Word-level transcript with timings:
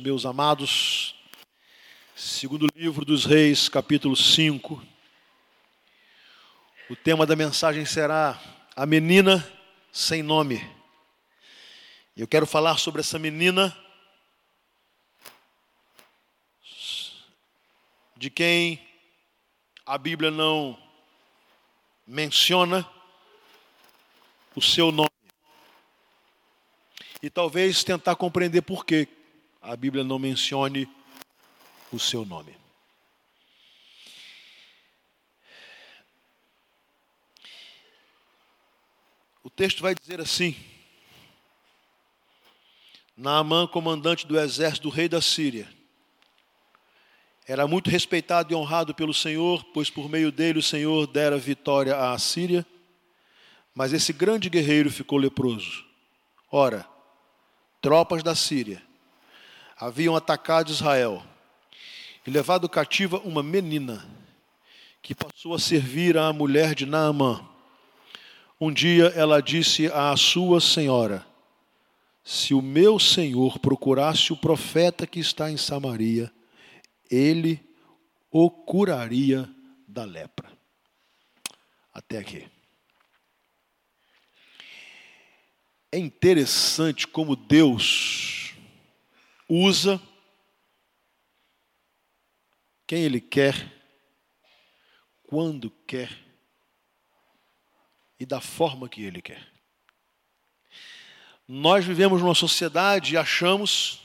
meus 0.00 0.24
amados, 0.24 1.14
segundo 2.16 2.66
livro 2.74 3.04
dos 3.04 3.26
Reis, 3.26 3.68
capítulo 3.68 4.16
5. 4.16 4.82
O 6.88 6.96
tema 6.96 7.26
da 7.26 7.36
mensagem 7.36 7.84
será 7.84 8.40
A 8.74 8.86
Menina 8.86 9.46
Sem 9.92 10.22
Nome. 10.22 10.66
Eu 12.16 12.26
quero 12.26 12.46
falar 12.46 12.78
sobre 12.78 13.02
essa 13.02 13.18
menina, 13.18 13.76
de 18.16 18.30
quem 18.30 18.80
a 19.84 19.98
Bíblia 19.98 20.30
não 20.30 20.78
menciona 22.06 22.88
o 24.56 24.62
seu 24.62 24.90
nome. 24.90 25.10
E 27.22 27.28
talvez 27.28 27.84
tentar 27.84 28.16
compreender 28.16 28.62
por 28.62 28.86
que 28.86 29.19
a 29.60 29.76
Bíblia 29.76 30.02
não 30.02 30.18
mencione 30.18 30.88
o 31.92 31.98
seu 31.98 32.24
nome. 32.24 32.56
O 39.44 39.50
texto 39.50 39.82
vai 39.82 39.94
dizer 39.94 40.20
assim: 40.20 40.56
Naamã, 43.16 43.66
comandante 43.66 44.26
do 44.26 44.38
exército 44.38 44.88
do 44.88 44.94
rei 44.94 45.08
da 45.08 45.20
Síria, 45.20 45.68
era 47.46 47.66
muito 47.66 47.90
respeitado 47.90 48.52
e 48.52 48.56
honrado 48.56 48.94
pelo 48.94 49.12
Senhor, 49.12 49.64
pois 49.74 49.90
por 49.90 50.08
meio 50.08 50.32
dele 50.32 50.58
o 50.58 50.62
Senhor 50.62 51.06
dera 51.06 51.36
vitória 51.36 51.96
à 51.96 52.18
Síria, 52.18 52.64
mas 53.74 53.92
esse 53.92 54.12
grande 54.12 54.48
guerreiro 54.48 54.90
ficou 54.90 55.18
leproso. 55.18 55.84
Ora, 56.50 56.88
tropas 57.80 58.22
da 58.22 58.34
Síria 58.34 58.89
haviam 59.80 60.14
atacado 60.14 60.70
Israel 60.70 61.24
e 62.26 62.30
levado 62.30 62.68
cativa 62.68 63.18
uma 63.20 63.42
menina 63.42 64.06
que 65.00 65.14
passou 65.14 65.54
a 65.54 65.58
servir 65.58 66.18
à 66.18 66.30
mulher 66.34 66.74
de 66.74 66.84
Naamã. 66.84 67.48
Um 68.60 68.70
dia 68.70 69.06
ela 69.16 69.40
disse 69.40 69.86
à 69.86 70.14
sua 70.18 70.60
senhora: 70.60 71.26
Se 72.22 72.52
o 72.52 72.60
meu 72.60 72.98
senhor 72.98 73.58
procurasse 73.58 74.34
o 74.34 74.36
profeta 74.36 75.06
que 75.06 75.18
está 75.18 75.50
em 75.50 75.56
Samaria, 75.56 76.30
ele 77.10 77.58
o 78.30 78.50
curaria 78.50 79.48
da 79.88 80.04
lepra. 80.04 80.52
Até 81.92 82.18
aqui. 82.18 82.46
É 85.90 85.98
interessante 85.98 87.08
como 87.08 87.34
Deus 87.34 88.49
usa 89.50 90.00
quem 92.86 93.02
Ele 93.02 93.20
quer, 93.20 93.54
quando 95.24 95.70
quer 95.88 96.08
e 98.18 98.24
da 98.24 98.40
forma 98.40 98.88
que 98.88 99.02
Ele 99.02 99.20
quer. 99.20 99.52
Nós 101.48 101.84
vivemos 101.84 102.22
numa 102.22 102.34
sociedade 102.34 103.14
e 103.14 103.16
achamos 103.16 104.00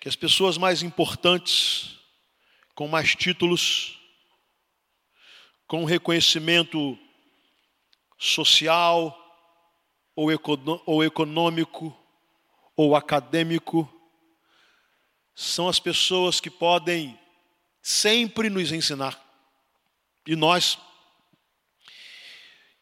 que 0.00 0.08
as 0.08 0.16
pessoas 0.16 0.58
mais 0.58 0.82
importantes, 0.82 1.96
com 2.74 2.88
mais 2.88 3.14
títulos, 3.14 3.96
com 5.68 5.84
reconhecimento 5.84 6.98
social, 8.18 9.20
ou, 10.16 10.32
econômico, 11.02 12.03
ou 12.76 12.96
acadêmico, 12.96 13.90
são 15.34 15.68
as 15.68 15.80
pessoas 15.80 16.40
que 16.40 16.50
podem 16.50 17.18
sempre 17.82 18.48
nos 18.48 18.72
ensinar. 18.72 19.20
E 20.26 20.34
nós 20.36 20.78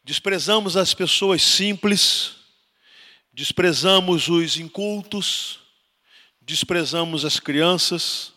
desprezamos 0.05 0.77
as 0.77 0.95
pessoas 0.95 1.43
simples, 1.43 2.35
desprezamos 3.33 4.29
os 4.29 4.57
incultos, 4.59 5.61
desprezamos 6.41 7.25
as 7.25 7.41
crianças, 7.41 8.33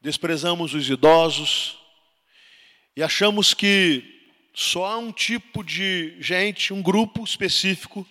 desprezamos 0.00 0.74
os 0.74 0.88
idosos 0.88 1.76
e 2.96 3.02
achamos 3.02 3.52
que 3.52 4.14
só 4.54 4.86
há 4.86 4.96
um 4.96 5.12
tipo 5.12 5.62
de 5.62 6.16
gente, 6.18 6.72
um 6.72 6.80
grupo 6.80 7.22
específico, 7.22 8.08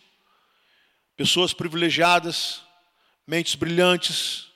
pessoas 1.16 1.53
privilegiadas, 1.53 2.62
mentes 3.26 3.56
brilhantes, 3.56 4.48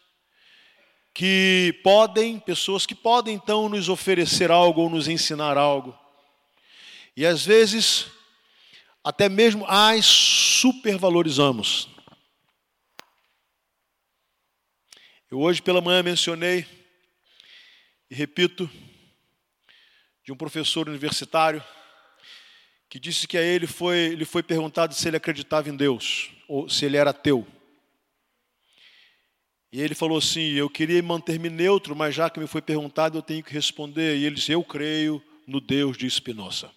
que 1.14 1.80
podem, 1.84 2.40
pessoas 2.40 2.86
que 2.86 2.96
podem 2.96 3.36
então 3.36 3.68
nos 3.68 3.90
oferecer 3.90 4.52
algo 4.52 4.81
ou 4.81 4.90
nos 4.90 5.08
ensinar 5.08 5.58
algo. 5.58 5.98
E 7.16 7.25
às 7.25 7.46
vezes, 7.46 8.08
até 9.03 9.28
mesmo 9.28 9.66
as 9.68 10.06
supervalorizamos. 10.06 11.90
Eu 15.31 15.40
hoje 15.40 15.62
pela 15.62 15.81
manhã 15.81 16.02
mencionei, 16.02 16.66
e 18.09 18.16
repito, 18.16 18.69
de 20.24 20.31
um 20.31 20.38
professor 20.38 20.88
universitário, 20.88 21.64
que 22.90 23.00
disse 23.00 23.28
que 23.28 23.38
a 23.38 23.42
ele 23.42 23.68
foi, 23.68 23.98
ele 23.98 24.25
foi 24.25 24.42
perguntado 24.42 24.94
se 24.94 25.08
ele 25.08 25.18
acreditava 25.18 25.69
em 25.69 25.75
Deus, 25.75 26.31
ou 26.50 26.68
se 26.68 26.84
ele 26.84 26.98
era 26.98 27.12
ateu. 27.12 27.48
E 29.72 29.80
ele 29.80 29.94
falou 29.94 30.18
assim: 30.18 30.54
Eu 30.54 30.68
queria 30.68 31.02
manter-me 31.04 31.48
neutro, 31.48 31.96
mas 31.96 32.16
já 32.16 32.28
que 32.28 32.40
me 32.40 32.48
foi 32.48 32.62
perguntado, 32.62 33.18
eu 33.18 33.22
tenho 33.22 33.44
que 33.44 33.54
responder. 33.54 34.18
E 34.18 34.26
ele 34.26 34.36
disse: 34.36 34.52
Eu 34.52 34.64
creio 34.64 35.24
no 35.46 35.62
Deus 35.62 35.96
de 35.96 36.10
Spinoza. 36.10 36.72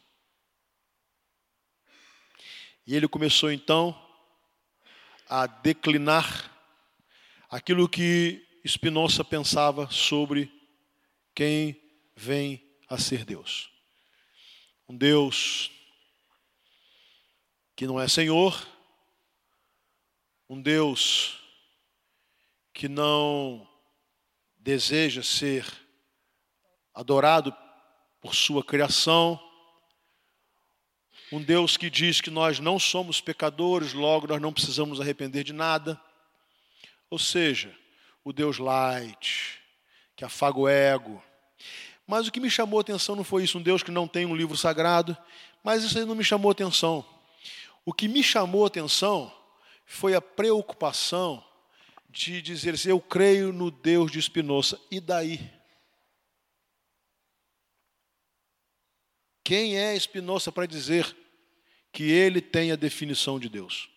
E 2.87 2.95
ele 2.95 3.09
começou 3.09 3.51
então 3.51 3.99
a 5.27 5.47
declinar 5.47 6.51
aquilo 7.49 7.89
que 7.89 8.47
Spinoza 8.67 9.25
pensava 9.25 9.91
sobre 9.91 10.53
quem 11.35 11.81
vem 12.15 12.63
a 12.89 12.99
ser 12.99 13.25
Deus. 13.25 13.71
Um 14.87 14.97
Deus 14.97 15.71
que 17.75 17.87
não 17.87 17.99
é 17.99 18.07
Senhor, 18.07 18.67
um 20.53 20.61
Deus 20.61 21.39
que 22.75 22.87
não 22.87 23.67
deseja 24.59 25.23
ser 25.23 25.65
adorado 26.95 27.57
por 28.21 28.35
sua 28.35 28.63
criação, 28.63 29.41
um 31.33 31.43
Deus 31.43 31.79
que 31.79 31.89
diz 31.89 32.21
que 32.21 32.29
nós 32.29 32.59
não 32.59 32.79
somos 32.79 33.19
pecadores, 33.19 33.95
logo 33.95 34.27
nós 34.27 34.43
não 34.43 34.53
precisamos 34.53 35.01
arrepender 35.01 35.43
de 35.43 35.55
nada. 35.55 35.99
Ou 37.09 37.19
seja, 37.19 37.75
o 38.23 38.31
Deus 38.31 38.59
light, 38.59 39.59
que 40.15 40.23
afaga 40.23 40.59
o 40.59 40.69
ego. 40.69 41.25
Mas 42.07 42.29
o 42.29 42.31
que 42.31 42.41
me 42.41 42.51
chamou 42.51 42.79
a 42.79 42.83
atenção 42.83 43.17
não 43.17 43.25
foi 43.25 43.45
isso, 43.45 43.57
um 43.57 43.63
Deus 43.63 43.83
que 43.83 43.91
não 43.91 44.07
tem 44.07 44.27
um 44.27 44.37
livro 44.37 44.55
sagrado, 44.59 45.17
mas 45.65 45.83
isso 45.83 45.97
aí 45.97 46.05
não 46.05 46.15
me 46.15 46.23
chamou 46.23 46.51
a 46.51 46.53
atenção. 46.53 47.03
O 47.87 47.93
que 47.95 48.07
me 48.07 48.23
chamou 48.23 48.65
a 48.65 48.67
atenção 48.67 49.33
foi 49.93 50.15
a 50.15 50.23
preocupação 50.23 51.45
de 52.09 52.41
dizer 52.41 52.75
assim, 52.75 52.89
eu 52.89 53.01
creio 53.01 53.53
no 53.53 53.71
Deus 53.71 54.11
de 54.11 54.21
Spinoza. 54.21 54.81
E 54.91 54.99
daí? 54.99 55.53
Quem 59.45 59.77
é 59.77 59.95
Spinoza 59.99 60.51
para 60.51 60.67
dizer 60.67 61.15
que 61.93 62.05
ele 62.05 62.41
tem 62.41 62.73
a 62.73 62.77
definição 62.77 63.39
de 63.39 63.51
Deus? 63.51 63.91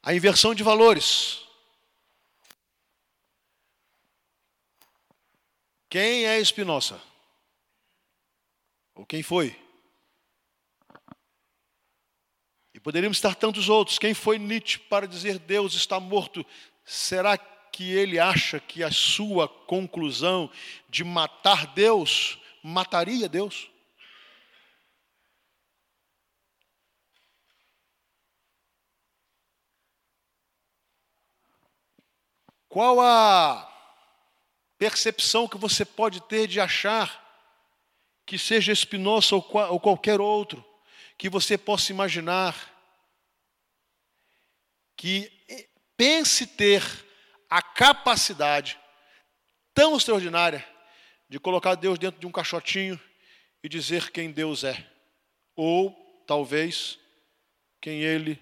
A 0.00 0.14
inversão 0.14 0.54
de 0.54 0.62
valores. 0.62 1.44
Quem 5.88 6.26
é 6.26 6.42
Spinoza? 6.44 7.02
Ou 8.94 9.04
quem 9.04 9.22
foi? 9.22 9.65
Poderíamos 12.86 13.16
estar 13.16 13.34
tantos 13.34 13.68
outros. 13.68 13.98
Quem 13.98 14.14
foi 14.14 14.38
Nietzsche 14.38 14.78
para 14.78 15.08
dizer 15.08 15.40
Deus 15.40 15.74
está 15.74 15.98
morto? 15.98 16.46
Será 16.84 17.36
que 17.36 17.90
ele 17.90 18.16
acha 18.16 18.60
que 18.60 18.80
a 18.84 18.92
sua 18.92 19.48
conclusão 19.48 20.48
de 20.88 21.02
matar 21.02 21.66
Deus 21.74 22.38
mataria 22.62 23.28
Deus? 23.28 23.68
Qual 32.68 33.00
a 33.00 33.68
percepção 34.78 35.48
que 35.48 35.58
você 35.58 35.84
pode 35.84 36.20
ter 36.20 36.46
de 36.46 36.60
achar 36.60 37.20
que 38.24 38.38
seja 38.38 38.72
Spinoza 38.72 39.34
ou 39.34 39.80
qualquer 39.80 40.20
outro 40.20 40.64
que 41.18 41.28
você 41.28 41.58
possa 41.58 41.90
imaginar 41.90 42.75
que 44.96 45.30
pense 45.96 46.46
ter 46.46 46.82
a 47.48 47.62
capacidade 47.62 48.78
tão 49.74 49.96
extraordinária 49.96 50.66
de 51.28 51.38
colocar 51.38 51.74
Deus 51.74 51.98
dentro 51.98 52.20
de 52.20 52.26
um 52.26 52.32
caixotinho 52.32 53.00
e 53.62 53.68
dizer 53.68 54.10
quem 54.10 54.30
Deus 54.30 54.64
é, 54.64 54.90
ou 55.54 55.92
talvez 56.26 56.98
quem 57.80 58.02
Ele 58.02 58.40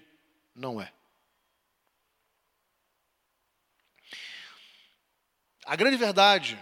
não 0.53 0.81
é. 0.81 0.91
A 5.65 5.75
grande 5.75 5.97
verdade 5.97 6.59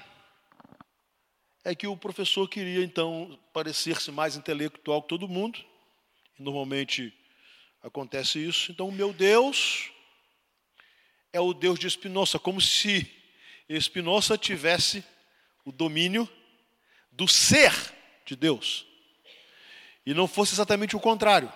é 1.64 1.76
que 1.76 1.88
o 1.88 1.98
professor 1.98 2.48
queria 2.48 2.84
então 2.84 3.38
parecer-se 3.52 4.12
mais 4.12 4.36
intelectual 4.36 5.02
que 5.02 5.10
todo 5.10 5.28
mundo, 5.28 5.64
normalmente 6.40 7.14
acontece 7.84 8.40
isso. 8.40 8.72
Então, 8.72 8.88
o 8.88 8.92
meu 8.92 9.12
Deus 9.12 9.92
é 11.34 11.40
o 11.40 11.54
Deus 11.54 11.78
de 11.78 11.90
Spinoza, 11.90 12.40
como 12.40 12.62
se 12.62 13.12
Spinoza 13.80 14.38
tivesse 14.38 15.04
o 15.66 15.72
domínio 15.72 16.28
do 17.12 17.28
ser 17.28 17.74
de 18.26 18.36
Deus. 18.36 18.86
E 20.06 20.14
não 20.14 20.28
fosse 20.28 20.54
exatamente 20.54 20.96
o 20.96 21.00
contrário. 21.00 21.52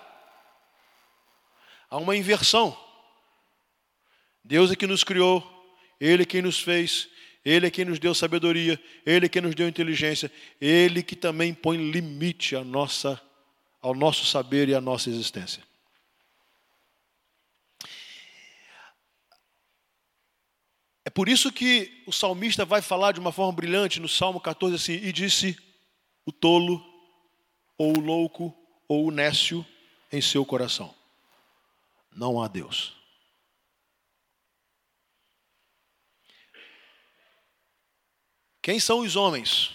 Há 1.90 1.96
uma 1.96 2.16
inversão. 2.16 2.78
Deus 4.44 4.70
é 4.70 4.76
que 4.76 4.86
nos 4.86 5.04
criou, 5.04 5.42
Ele 6.00 6.22
é 6.22 6.26
quem 6.26 6.42
nos 6.42 6.60
fez, 6.60 7.08
Ele 7.44 7.66
é 7.66 7.70
quem 7.70 7.84
nos 7.84 7.98
deu 7.98 8.14
sabedoria, 8.14 8.82
Ele 9.04 9.26
é 9.26 9.28
quem 9.28 9.42
nos 9.42 9.54
deu 9.54 9.68
inteligência, 9.68 10.32
Ele 10.60 11.02
que 11.02 11.14
também 11.14 11.52
põe 11.52 11.90
limite 11.90 12.56
à 12.56 12.64
nossa, 12.64 13.20
ao 13.80 13.94
nosso 13.94 14.24
saber 14.24 14.68
e 14.68 14.74
à 14.74 14.80
nossa 14.80 15.10
existência. 15.10 15.67
Por 21.18 21.28
isso 21.28 21.50
que 21.50 22.00
o 22.06 22.12
salmista 22.12 22.64
vai 22.64 22.80
falar 22.80 23.10
de 23.10 23.18
uma 23.18 23.32
forma 23.32 23.50
brilhante 23.50 23.98
no 23.98 24.08
Salmo 24.08 24.40
14 24.40 24.76
assim: 24.76 25.04
E 25.04 25.12
disse 25.12 25.58
o 26.24 26.30
tolo, 26.30 26.80
ou 27.76 27.98
o 27.98 28.00
louco, 28.00 28.56
ou 28.86 29.08
o 29.08 29.10
nécio 29.10 29.66
em 30.12 30.20
seu 30.20 30.46
coração: 30.46 30.94
Não 32.12 32.40
há 32.40 32.46
Deus. 32.46 32.94
Quem 38.62 38.78
são 38.78 39.00
os 39.00 39.16
homens 39.16 39.72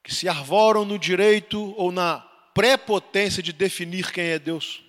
que 0.00 0.14
se 0.14 0.28
arvoram 0.28 0.84
no 0.84 0.96
direito 0.96 1.74
ou 1.76 1.90
na 1.90 2.20
prepotência 2.54 3.42
de 3.42 3.52
definir 3.52 4.12
quem 4.12 4.26
é 4.26 4.38
Deus? 4.38 4.80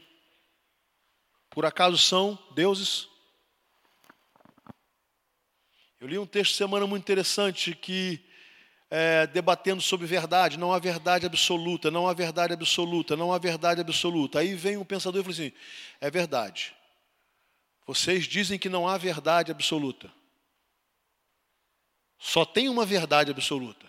Por 1.50 1.66
acaso 1.66 1.98
são 1.98 2.38
deuses? 2.54 3.10
Eu 6.02 6.08
li 6.08 6.18
um 6.18 6.26
texto 6.26 6.56
semana 6.56 6.88
muito 6.88 7.04
interessante 7.04 7.76
que 7.76 8.20
é, 8.90 9.28
debatendo 9.28 9.84
sobre 9.84 10.08
verdade, 10.08 10.58
não 10.58 10.74
há 10.74 10.80
verdade 10.80 11.28
absoluta, 11.28 11.92
não 11.92 12.08
há 12.08 12.14
verdade 12.16 12.54
absoluta, 12.54 13.16
não 13.16 13.32
há 13.32 13.38
verdade 13.38 13.82
absoluta. 13.82 14.40
Aí 14.40 14.56
vem 14.56 14.78
um 14.78 14.84
pensador 14.84 15.22
e 15.22 15.24
fala 15.24 15.34
assim: 15.36 15.54
é 16.02 16.10
verdade. 16.10 16.76
Vocês 17.86 18.26
dizem 18.26 18.58
que 18.58 18.68
não 18.68 18.88
há 18.88 18.98
verdade 18.98 19.52
absoluta. 19.52 20.12
Só 22.18 22.46
tem 22.46 22.68
uma 22.68 22.84
verdade 22.84 23.30
absoluta 23.30 23.86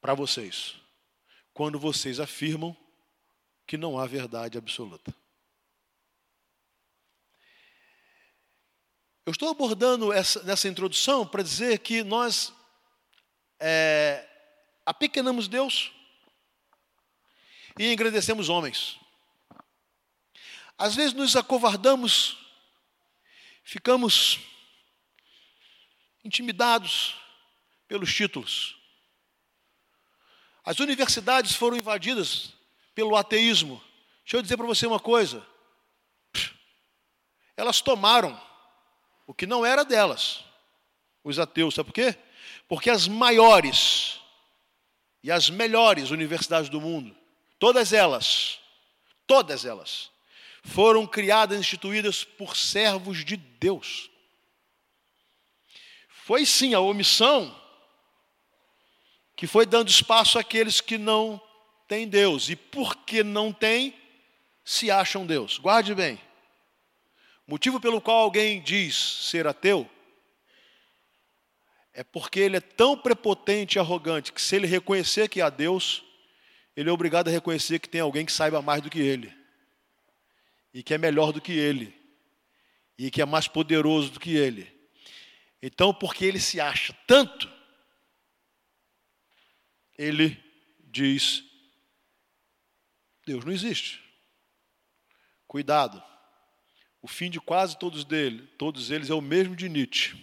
para 0.00 0.12
vocês, 0.12 0.74
quando 1.52 1.78
vocês 1.78 2.18
afirmam 2.18 2.76
que 3.64 3.76
não 3.76 3.96
há 3.96 4.06
verdade 4.06 4.58
absoluta. 4.58 5.14
Eu 9.26 9.32
estou 9.32 9.48
abordando 9.48 10.12
essa, 10.12 10.42
nessa 10.42 10.68
introdução 10.68 11.26
para 11.26 11.42
dizer 11.42 11.78
que 11.78 12.04
nós 12.04 12.52
é, 13.58 14.28
apequenamos 14.84 15.48
Deus 15.48 15.90
e 17.78 17.90
engrandecemos 17.90 18.50
homens. 18.50 19.00
Às 20.76 20.94
vezes 20.94 21.14
nos 21.14 21.36
acovardamos, 21.36 22.36
ficamos 23.62 24.40
intimidados 26.22 27.16
pelos 27.88 28.12
títulos. 28.14 28.76
As 30.62 30.80
universidades 30.80 31.54
foram 31.54 31.78
invadidas 31.78 32.52
pelo 32.94 33.16
ateísmo. 33.16 33.82
Deixa 34.22 34.36
eu 34.36 34.42
dizer 34.42 34.58
para 34.58 34.66
você 34.66 34.86
uma 34.86 35.00
coisa. 35.00 35.46
Elas 37.56 37.80
tomaram 37.80 38.38
o 39.26 39.34
que 39.34 39.46
não 39.46 39.64
era 39.64 39.84
delas, 39.84 40.44
os 41.22 41.38
ateus. 41.38 41.74
Sabe 41.74 41.88
por 41.88 41.94
quê? 41.94 42.16
Porque 42.68 42.90
as 42.90 43.08
maiores 43.08 44.20
e 45.22 45.30
as 45.30 45.48
melhores 45.48 46.10
universidades 46.10 46.68
do 46.68 46.80
mundo, 46.80 47.16
todas 47.58 47.92
elas, 47.92 48.60
todas 49.26 49.64
elas, 49.64 50.10
foram 50.62 51.06
criadas, 51.06 51.58
instituídas 51.58 52.24
por 52.24 52.56
servos 52.56 53.24
de 53.24 53.36
Deus. 53.36 54.10
Foi 56.08 56.46
sim 56.46 56.72
a 56.72 56.80
omissão 56.80 57.54
que 59.36 59.46
foi 59.46 59.66
dando 59.66 59.88
espaço 59.88 60.38
àqueles 60.38 60.80
que 60.80 60.96
não 60.96 61.40
têm 61.88 62.08
Deus. 62.08 62.48
E 62.48 62.56
porque 62.56 63.22
não 63.22 63.52
têm, 63.52 63.94
se 64.64 64.90
acham 64.90 65.26
Deus. 65.26 65.58
Guarde 65.58 65.94
bem. 65.94 66.18
Motivo 67.46 67.78
pelo 67.78 68.00
qual 68.00 68.18
alguém 68.18 68.60
diz 68.62 68.94
ser 68.96 69.46
ateu 69.46 69.88
é 71.92 72.02
porque 72.02 72.40
ele 72.40 72.56
é 72.56 72.60
tão 72.60 72.98
prepotente 72.98 73.76
e 73.76 73.78
arrogante 73.78 74.32
que, 74.32 74.42
se 74.42 74.56
ele 74.56 74.66
reconhecer 74.66 75.28
que 75.28 75.40
há 75.40 75.48
Deus, 75.48 76.02
ele 76.74 76.90
é 76.90 76.92
obrigado 76.92 77.28
a 77.28 77.30
reconhecer 77.30 77.78
que 77.78 77.88
tem 77.88 78.00
alguém 78.00 78.26
que 78.26 78.32
saiba 78.32 78.60
mais 78.60 78.82
do 78.82 78.90
que 78.90 78.98
ele, 78.98 79.32
e 80.72 80.82
que 80.82 80.92
é 80.92 80.98
melhor 80.98 81.32
do 81.32 81.40
que 81.40 81.52
ele, 81.52 81.94
e 82.98 83.12
que 83.12 83.22
é 83.22 83.24
mais 83.24 83.46
poderoso 83.46 84.10
do 84.10 84.18
que 84.18 84.34
ele. 84.34 84.72
Então, 85.62 85.94
porque 85.94 86.24
ele 86.24 86.40
se 86.40 86.60
acha 86.60 86.92
tanto, 87.06 87.48
ele 89.96 90.42
diz: 90.80 91.44
Deus 93.24 93.44
não 93.44 93.52
existe. 93.52 94.02
Cuidado. 95.46 96.02
O 97.04 97.06
fim 97.06 97.28
de 97.28 97.38
quase 97.38 97.78
todos 97.78 98.02
dele, 98.02 98.46
todos 98.56 98.90
eles 98.90 99.10
é 99.10 99.14
o 99.14 99.20
mesmo 99.20 99.54
de 99.54 99.68
Nietzsche. 99.68 100.16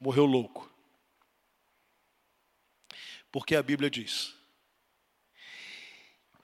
Morreu 0.00 0.24
louco. 0.24 0.72
Porque 3.30 3.54
a 3.54 3.62
Bíblia 3.62 3.90
diz. 3.90 4.34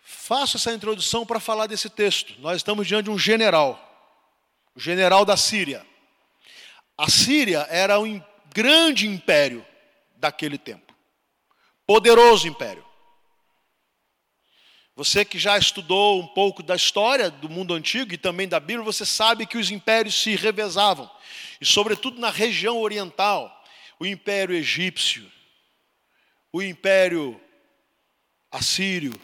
Faço 0.03 0.59
essa 0.59 0.71
introdução 0.75 1.25
para 1.25 1.41
falar 1.41 1.67
desse 1.67 1.89
texto. 1.89 2.39
Nós 2.43 2.59
estamos 2.59 2.87
diante 2.87 3.05
de 3.05 3.11
um 3.11 3.19
general, 3.19 3.81
o 4.75 4.81
general 4.81 5.25
da 5.25 5.35
Síria. 5.35 5.87
A 6.95 7.09
Síria 7.09 7.67
era 7.71 7.99
um 7.99 8.23
grande 8.55 9.09
império 9.09 9.65
daquele 10.17 10.59
tempo, 10.59 10.95
poderoso 11.87 12.47
império. 12.47 12.85
Você 14.99 15.25
que 15.25 15.39
já 15.39 15.57
estudou 15.57 16.21
um 16.21 16.27
pouco 16.27 16.61
da 16.61 16.75
história 16.75 17.31
do 17.31 17.49
mundo 17.49 17.73
antigo 17.73 18.13
e 18.13 18.19
também 18.19 18.49
da 18.49 18.59
Bíblia, 18.59 18.85
você 18.85 19.07
sabe 19.07 19.47
que 19.47 19.57
os 19.57 19.71
impérios 19.71 20.21
se 20.21 20.35
revezavam. 20.35 21.09
E, 21.61 21.65
sobretudo, 21.65 22.21
na 22.21 22.31
região 22.31 22.81
oriental, 22.81 23.63
o 24.01 24.05
império 24.05 24.57
egípcio, 24.57 25.31
o 26.53 26.61
império 26.61 27.41
assírio, 28.51 29.15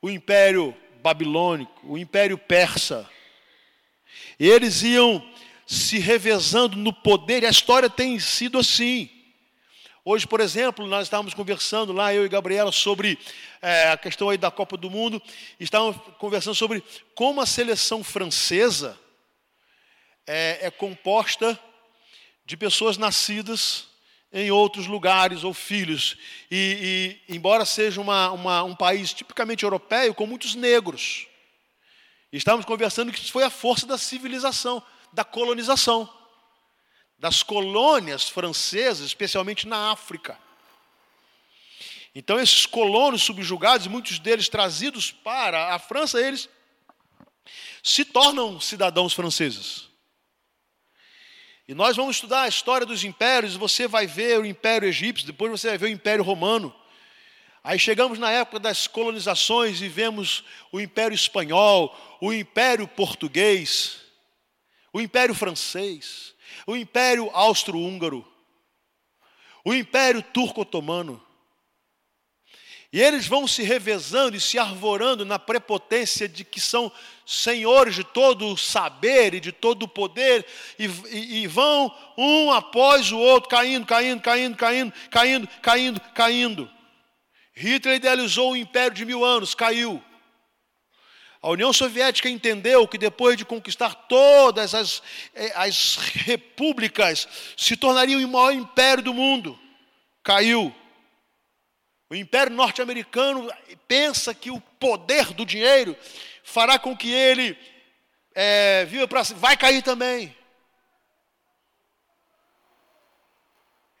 o 0.00 0.08
império 0.08 0.72
babilônico, 1.02 1.72
o 1.82 1.98
império 1.98 2.38
persa. 2.38 3.10
Eles 4.38 4.84
iam 4.84 5.28
se 5.66 5.98
revezando 5.98 6.76
no 6.76 6.92
poder, 6.92 7.42
e 7.42 7.46
a 7.46 7.50
história 7.50 7.90
tem 7.90 8.20
sido 8.20 8.60
assim. 8.60 9.10
Hoje, 10.06 10.26
por 10.26 10.38
exemplo, 10.38 10.86
nós 10.86 11.06
estávamos 11.06 11.32
conversando 11.32 11.90
lá, 11.90 12.12
eu 12.12 12.26
e 12.26 12.28
Gabriela, 12.28 12.70
sobre 12.70 13.18
é, 13.62 13.88
a 13.88 13.96
questão 13.96 14.28
aí 14.28 14.36
da 14.36 14.50
Copa 14.50 14.76
do 14.76 14.90
Mundo, 14.90 15.22
estávamos 15.58 15.96
conversando 16.18 16.54
sobre 16.54 16.84
como 17.14 17.40
a 17.40 17.46
seleção 17.46 18.04
francesa 18.04 19.00
é, 20.26 20.66
é 20.66 20.70
composta 20.70 21.58
de 22.44 22.54
pessoas 22.54 22.98
nascidas 22.98 23.86
em 24.30 24.50
outros 24.50 24.86
lugares 24.86 25.42
ou 25.42 25.54
filhos. 25.54 26.18
E, 26.50 27.16
e 27.26 27.34
embora 27.34 27.64
seja 27.64 27.98
uma, 27.98 28.30
uma, 28.30 28.62
um 28.62 28.76
país 28.76 29.14
tipicamente 29.14 29.64
europeu, 29.64 30.12
com 30.12 30.26
muitos 30.26 30.54
negros. 30.54 31.26
estávamos 32.30 32.66
conversando 32.66 33.10
que 33.10 33.18
isso 33.18 33.32
foi 33.32 33.44
a 33.44 33.48
força 33.48 33.86
da 33.86 33.96
civilização, 33.96 34.82
da 35.14 35.24
colonização 35.24 36.06
das 37.18 37.42
colônias 37.42 38.28
francesas, 38.28 39.06
especialmente 39.06 39.66
na 39.66 39.90
África. 39.90 40.38
Então, 42.14 42.38
esses 42.38 42.64
colonos 42.64 43.22
subjugados, 43.22 43.86
muitos 43.86 44.18
deles 44.18 44.48
trazidos 44.48 45.10
para 45.10 45.74
a 45.74 45.78
França, 45.78 46.20
eles 46.20 46.48
se 47.82 48.04
tornam 48.04 48.60
cidadãos 48.60 49.12
franceses. 49.12 49.88
E 51.66 51.74
nós 51.74 51.96
vamos 51.96 52.16
estudar 52.16 52.42
a 52.42 52.48
história 52.48 52.86
dos 52.86 53.04
impérios, 53.04 53.56
você 53.56 53.88
vai 53.88 54.06
ver 54.06 54.38
o 54.38 54.44
Império 54.44 54.86
Egípcio, 54.86 55.26
depois 55.26 55.50
você 55.50 55.68
vai 55.68 55.78
ver 55.78 55.86
o 55.86 55.90
Império 55.90 56.22
Romano. 56.22 56.74
Aí 57.62 57.78
chegamos 57.78 58.18
na 58.18 58.30
época 58.30 58.60
das 58.60 58.86
colonizações 58.86 59.80
e 59.80 59.88
vemos 59.88 60.44
o 60.70 60.78
Império 60.78 61.14
Espanhol, 61.14 61.96
o 62.20 62.32
Império 62.32 62.86
Português, 62.86 63.96
o 64.92 65.00
Império 65.00 65.34
Francês, 65.34 66.33
o 66.66 66.76
Império 66.76 67.30
Austro-Húngaro, 67.32 68.26
o 69.64 69.74
Império 69.74 70.22
Turco-Otomano. 70.22 71.22
E 72.92 73.02
eles 73.02 73.26
vão 73.26 73.48
se 73.48 73.64
revezando 73.64 74.36
e 74.36 74.40
se 74.40 74.56
arvorando 74.56 75.24
na 75.24 75.36
prepotência 75.36 76.28
de 76.28 76.44
que 76.44 76.60
são 76.60 76.92
senhores 77.26 77.96
de 77.96 78.04
todo 78.04 78.46
o 78.46 78.56
saber 78.56 79.34
e 79.34 79.40
de 79.40 79.50
todo 79.50 79.82
o 79.82 79.88
poder, 79.88 80.46
e, 80.78 80.84
e, 81.10 81.42
e, 81.42 81.46
vão 81.48 81.92
um 82.16 82.52
após 82.52 83.10
o 83.10 83.18
outro, 83.18 83.50
caindo, 83.50 83.84
caindo, 83.84 84.22
caindo, 84.22 84.56
caindo, 84.56 84.92
caindo, 85.10 85.48
caindo, 85.60 86.00
caindo. 86.14 86.70
Hitler 87.52 87.96
idealizou 87.96 88.52
o 88.52 88.56
império 88.56 88.96
de 88.96 89.04
mil 89.04 89.24
anos, 89.24 89.56
caiu. 89.56 90.00
A 91.44 91.50
União 91.50 91.74
Soviética 91.74 92.26
entendeu 92.26 92.88
que 92.88 92.96
depois 92.96 93.36
de 93.36 93.44
conquistar 93.44 93.94
todas 93.94 94.74
as, 94.74 95.02
eh, 95.34 95.52
as 95.54 95.96
repúblicas, 95.96 97.28
se 97.54 97.76
tornaria 97.76 98.16
o 98.16 98.26
maior 98.26 98.50
império 98.50 99.04
do 99.04 99.12
mundo, 99.12 99.58
caiu. 100.22 100.74
O 102.08 102.14
Império 102.14 102.50
Norte-Americano 102.50 103.52
pensa 103.86 104.32
que 104.32 104.50
o 104.50 104.58
poder 104.80 105.34
do 105.34 105.44
dinheiro 105.44 105.94
fará 106.42 106.78
com 106.78 106.96
que 106.96 107.12
ele 107.12 107.58
é, 108.34 108.86
viva 108.86 109.06
para 109.06 109.22
vai 109.34 109.54
cair 109.54 109.82
também. 109.82 110.34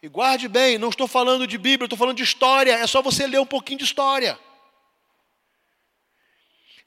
E 0.02 0.08
guarde 0.08 0.48
bem, 0.48 0.78
não 0.78 0.88
estou 0.88 1.06
falando 1.06 1.46
de 1.46 1.58
Bíblia, 1.58 1.84
estou 1.84 1.98
falando 1.98 2.16
de 2.16 2.22
história, 2.22 2.72
é 2.72 2.86
só 2.86 3.02
você 3.02 3.26
ler 3.26 3.38
um 3.38 3.44
pouquinho 3.44 3.80
de 3.80 3.84
história. 3.84 4.38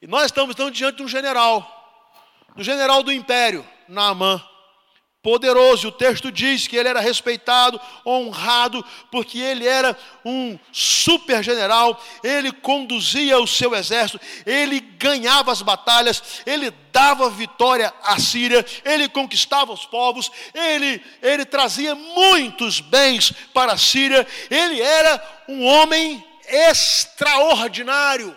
E 0.00 0.06
nós 0.06 0.26
estamos 0.26 0.54
então 0.54 0.70
diante 0.70 0.96
de 0.96 1.02
um 1.02 1.08
general, 1.08 1.66
do 2.54 2.62
general 2.62 3.02
do 3.02 3.12
império, 3.12 3.66
Naamã 3.88 4.42
poderoso. 5.22 5.88
O 5.88 5.92
texto 5.92 6.30
diz 6.32 6.66
que 6.66 6.76
ele 6.76 6.88
era 6.88 7.00
respeitado, 7.00 7.80
honrado, 8.06 8.84
porque 9.10 9.38
ele 9.38 9.66
era 9.66 9.96
um 10.24 10.58
super 10.72 11.42
general, 11.42 12.02
ele 12.22 12.50
conduzia 12.52 13.38
o 13.38 13.46
seu 13.46 13.74
exército, 13.74 14.18
ele 14.46 14.80
ganhava 14.80 15.52
as 15.52 15.60
batalhas, 15.60 16.42
ele 16.46 16.70
dava 16.92 17.28
vitória 17.28 17.92
à 18.02 18.18
Síria, 18.18 18.64
ele 18.84 19.08
conquistava 19.08 19.72
os 19.72 19.84
povos, 19.84 20.30
ele, 20.54 21.02
ele 21.20 21.44
trazia 21.44 21.94
muitos 21.94 22.80
bens 22.80 23.30
para 23.52 23.72
a 23.72 23.78
Síria, 23.78 24.26
ele 24.50 24.80
era 24.80 25.44
um 25.48 25.64
homem 25.64 26.24
extraordinário. 26.48 28.34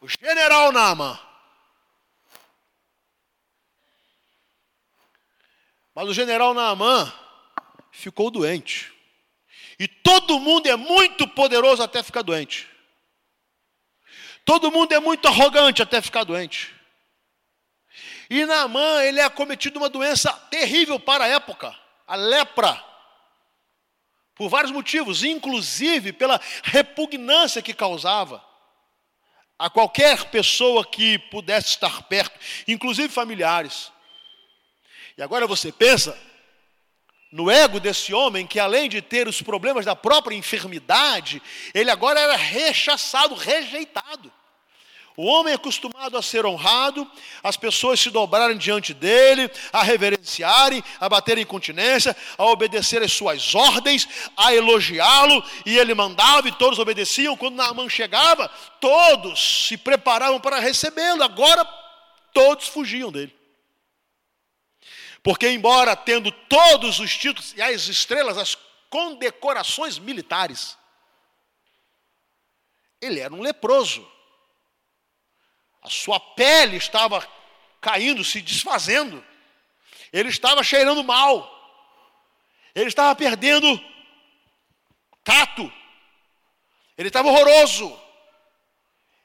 O 0.00 0.08
general 0.08 0.72
Naaman. 0.72 1.18
Mas 5.96 6.08
o 6.08 6.12
general 6.12 6.52
Naamã 6.52 7.10
ficou 7.90 8.30
doente. 8.30 8.92
E 9.78 9.88
todo 9.88 10.38
mundo 10.38 10.66
é 10.66 10.76
muito 10.76 11.26
poderoso 11.26 11.82
até 11.82 12.02
ficar 12.02 12.20
doente. 12.20 12.68
Todo 14.44 14.70
mundo 14.70 14.92
é 14.92 15.00
muito 15.00 15.26
arrogante 15.26 15.80
até 15.80 16.02
ficar 16.02 16.24
doente. 16.24 16.74
E 18.28 18.44
Naamã, 18.44 19.02
ele 19.04 19.20
é 19.20 19.24
acometido 19.24 19.78
uma 19.78 19.88
doença 19.88 20.30
terrível 20.50 21.00
para 21.00 21.24
a 21.24 21.28
época, 21.28 21.74
a 22.06 22.14
lepra. 22.14 22.84
Por 24.34 24.50
vários 24.50 24.72
motivos, 24.72 25.24
inclusive 25.24 26.12
pela 26.12 26.38
repugnância 26.62 27.62
que 27.62 27.72
causava 27.72 28.44
a 29.58 29.70
qualquer 29.70 30.24
pessoa 30.26 30.84
que 30.84 31.18
pudesse 31.18 31.68
estar 31.68 32.02
perto, 32.02 32.38
inclusive 32.68 33.08
familiares. 33.08 33.90
E 35.16 35.22
agora 35.22 35.46
você 35.46 35.72
pensa 35.72 36.18
no 37.32 37.50
ego 37.50 37.80
desse 37.80 38.12
homem 38.14 38.46
que, 38.46 38.60
além 38.60 38.88
de 38.88 39.00
ter 39.00 39.26
os 39.26 39.40
problemas 39.42 39.84
da 39.84 39.96
própria 39.96 40.36
enfermidade, 40.36 41.42
ele 41.74 41.90
agora 41.90 42.20
era 42.20 42.36
rechaçado, 42.36 43.34
rejeitado. 43.34 44.32
O 45.16 45.24
homem 45.24 45.52
é 45.52 45.56
acostumado 45.56 46.18
a 46.18 46.20
ser 46.20 46.44
honrado, 46.44 47.10
as 47.42 47.56
pessoas 47.56 47.98
se 47.98 48.10
dobrarem 48.10 48.58
diante 48.58 48.92
dele, 48.92 49.50
a 49.72 49.82
reverenciarem, 49.82 50.84
a 51.00 51.08
baterem 51.08 51.46
continência, 51.46 52.14
a 52.36 52.44
obedecer 52.44 53.02
às 53.02 53.14
suas 53.14 53.54
ordens, 53.54 54.06
a 54.36 54.54
elogiá-lo, 54.54 55.42
e 55.64 55.78
ele 55.78 55.94
mandava 55.94 56.48
e 56.48 56.52
todos 56.52 56.78
obedeciam. 56.78 57.34
Quando 57.34 57.56
Naaman 57.56 57.88
chegava, 57.88 58.46
todos 58.78 59.66
se 59.66 59.78
preparavam 59.78 60.38
para 60.38 60.60
recebê-lo, 60.60 61.22
agora 61.22 61.64
todos 62.34 62.68
fugiam 62.68 63.10
dele. 63.10 63.34
Porque, 65.22 65.48
embora 65.48 65.96
tendo 65.96 66.30
todos 66.30 67.00
os 67.00 67.16
títulos 67.16 67.54
e 67.56 67.62
as 67.62 67.88
estrelas, 67.88 68.36
as 68.36 68.54
condecorações 68.90 69.98
militares, 69.98 70.76
ele 73.00 73.18
era 73.18 73.32
um 73.32 73.40
leproso. 73.40 74.06
A 75.86 75.88
sua 75.88 76.18
pele 76.18 76.76
estava 76.76 77.24
caindo, 77.80 78.24
se 78.24 78.42
desfazendo. 78.42 79.24
Ele 80.12 80.30
estava 80.30 80.64
cheirando 80.64 81.04
mal. 81.04 81.48
Ele 82.74 82.88
estava 82.88 83.14
perdendo 83.14 83.80
tato. 85.22 85.72
Ele 86.98 87.06
estava 87.06 87.28
horroroso. 87.28 87.96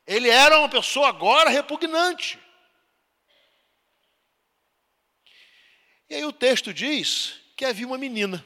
Ele 0.05 0.29
era 0.29 0.59
uma 0.59 0.69
pessoa 0.69 1.09
agora 1.09 1.49
repugnante. 1.49 2.37
E 6.07 6.13
aí 6.13 6.25
o 6.25 6.31
texto 6.31 6.71
diz 6.71 7.41
que 7.57 7.65
havia 7.65 7.87
uma 7.87 7.97
menina. 7.97 8.45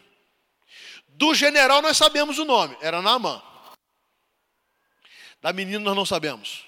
Do 1.06 1.36
general 1.36 1.82
nós 1.82 1.98
sabemos 1.98 2.40
o 2.40 2.46
nome, 2.46 2.78
era 2.80 3.02
Naamã. 3.02 3.44
Da 5.42 5.52
menina 5.52 5.84
nós 5.84 5.96
não 5.98 6.06
sabemos. 6.06 6.65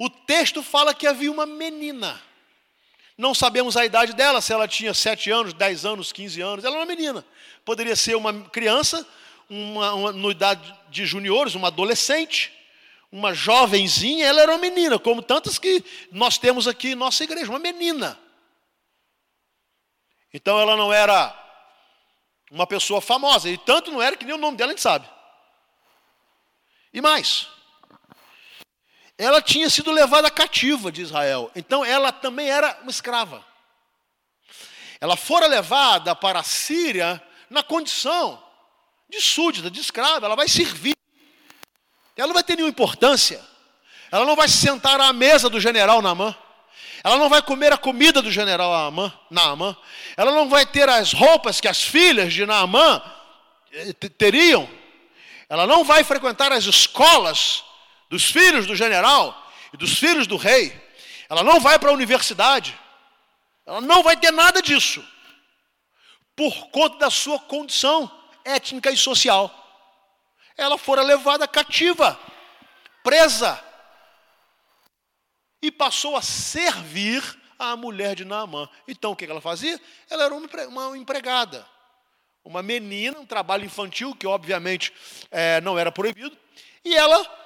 O 0.00 0.08
texto 0.08 0.62
fala 0.62 0.94
que 0.94 1.06
havia 1.06 1.30
uma 1.30 1.44
menina. 1.44 2.18
Não 3.18 3.34
sabemos 3.34 3.76
a 3.76 3.84
idade 3.84 4.14
dela, 4.14 4.40
se 4.40 4.50
ela 4.50 4.66
tinha 4.66 4.94
7 4.94 5.30
anos, 5.30 5.52
10 5.52 5.84
anos, 5.84 6.10
15 6.10 6.40
anos. 6.40 6.64
Ela 6.64 6.76
era 6.76 6.84
uma 6.86 6.90
menina. 6.90 7.22
Poderia 7.66 7.94
ser 7.94 8.16
uma 8.16 8.32
criança, 8.44 9.06
uma, 9.46 9.92
uma, 9.92 10.12
no 10.12 10.30
idade 10.30 10.74
de 10.88 11.04
juniores, 11.04 11.54
uma 11.54 11.68
adolescente, 11.68 12.50
uma 13.12 13.34
jovenzinha. 13.34 14.24
Ela 14.24 14.40
era 14.40 14.52
uma 14.52 14.58
menina, 14.58 14.98
como 14.98 15.20
tantas 15.20 15.58
que 15.58 15.84
nós 16.10 16.38
temos 16.38 16.66
aqui 16.66 16.92
em 16.92 16.94
nossa 16.94 17.22
igreja, 17.22 17.50
uma 17.50 17.58
menina. 17.58 18.18
Então 20.32 20.58
ela 20.58 20.78
não 20.78 20.90
era 20.90 21.36
uma 22.50 22.66
pessoa 22.66 23.02
famosa, 23.02 23.50
e 23.50 23.58
tanto 23.58 23.90
não 23.90 24.00
era 24.00 24.16
que 24.16 24.24
nem 24.24 24.34
o 24.34 24.38
nome 24.38 24.56
dela 24.56 24.70
a 24.70 24.72
gente 24.72 24.80
sabe. 24.80 25.06
E 26.90 27.02
mais, 27.02 27.46
ela 29.24 29.42
tinha 29.42 29.68
sido 29.68 29.90
levada 29.90 30.30
cativa 30.30 30.90
de 30.90 31.02
Israel, 31.02 31.50
então 31.54 31.84
ela 31.84 32.10
também 32.10 32.48
era 32.48 32.78
uma 32.80 32.90
escrava. 32.90 33.44
Ela 34.98 35.14
fora 35.14 35.46
levada 35.46 36.16
para 36.16 36.40
a 36.40 36.42
Síria 36.42 37.22
na 37.50 37.62
condição 37.62 38.42
de 39.10 39.20
súdita, 39.20 39.70
de 39.70 39.78
escrava, 39.78 40.24
ela 40.24 40.36
vai 40.36 40.48
servir. 40.48 40.94
Ela 42.16 42.28
não 42.28 42.34
vai 42.34 42.42
ter 42.42 42.56
nenhuma 42.56 42.70
importância. 42.70 43.40
Ela 44.10 44.24
não 44.24 44.36
vai 44.36 44.48
se 44.48 44.56
sentar 44.56 45.00
à 45.00 45.12
mesa 45.12 45.50
do 45.50 45.60
general 45.60 46.00
Namã. 46.00 46.34
Ela 47.04 47.16
não 47.16 47.28
vai 47.28 47.42
comer 47.42 47.72
a 47.72 47.78
comida 47.78 48.20
do 48.20 48.30
general 48.30 48.70
Naamã, 48.70 49.12
Naamã. 49.30 49.76
Ela 50.16 50.32
não 50.32 50.48
vai 50.48 50.66
ter 50.66 50.88
as 50.88 51.12
roupas 51.12 51.60
que 51.60 51.68
as 51.68 51.82
filhas 51.82 52.32
de 52.32 52.44
Naamã 52.44 53.02
eh, 53.72 53.92
teriam. 53.92 54.68
Ela 55.48 55.66
não 55.66 55.82
vai 55.82 56.04
frequentar 56.04 56.52
as 56.52 56.64
escolas 56.64 57.64
dos 58.10 58.24
filhos 58.24 58.66
do 58.66 58.74
general 58.74 59.50
e 59.72 59.76
dos 59.76 59.98
filhos 59.98 60.26
do 60.26 60.36
rei. 60.36 60.78
Ela 61.28 61.44
não 61.44 61.60
vai 61.60 61.78
para 61.78 61.90
a 61.90 61.94
universidade. 61.94 62.78
Ela 63.64 63.80
não 63.80 64.02
vai 64.02 64.16
ter 64.16 64.32
nada 64.32 64.60
disso. 64.60 65.02
Por 66.34 66.68
conta 66.70 66.98
da 66.98 67.10
sua 67.10 67.38
condição 67.38 68.10
étnica 68.44 68.90
e 68.90 68.96
social. 68.96 69.56
Ela 70.56 70.76
fora 70.76 71.02
levada 71.02 71.46
cativa, 71.46 72.18
presa 73.02 73.62
e 75.62 75.70
passou 75.70 76.16
a 76.16 76.22
servir 76.22 77.22
a 77.58 77.76
mulher 77.76 78.16
de 78.16 78.24
Naamã. 78.24 78.68
Então 78.88 79.12
o 79.12 79.16
que 79.16 79.24
ela 79.24 79.40
fazia? 79.40 79.80
Ela 80.08 80.24
era 80.24 80.34
uma 80.34 80.98
empregada, 80.98 81.66
uma 82.44 82.62
menina, 82.62 83.20
um 83.20 83.26
trabalho 83.26 83.64
infantil, 83.64 84.16
que 84.16 84.26
obviamente 84.26 84.92
é, 85.30 85.60
não 85.60 85.78
era 85.78 85.92
proibido, 85.92 86.36
e 86.84 86.96
ela 86.96 87.39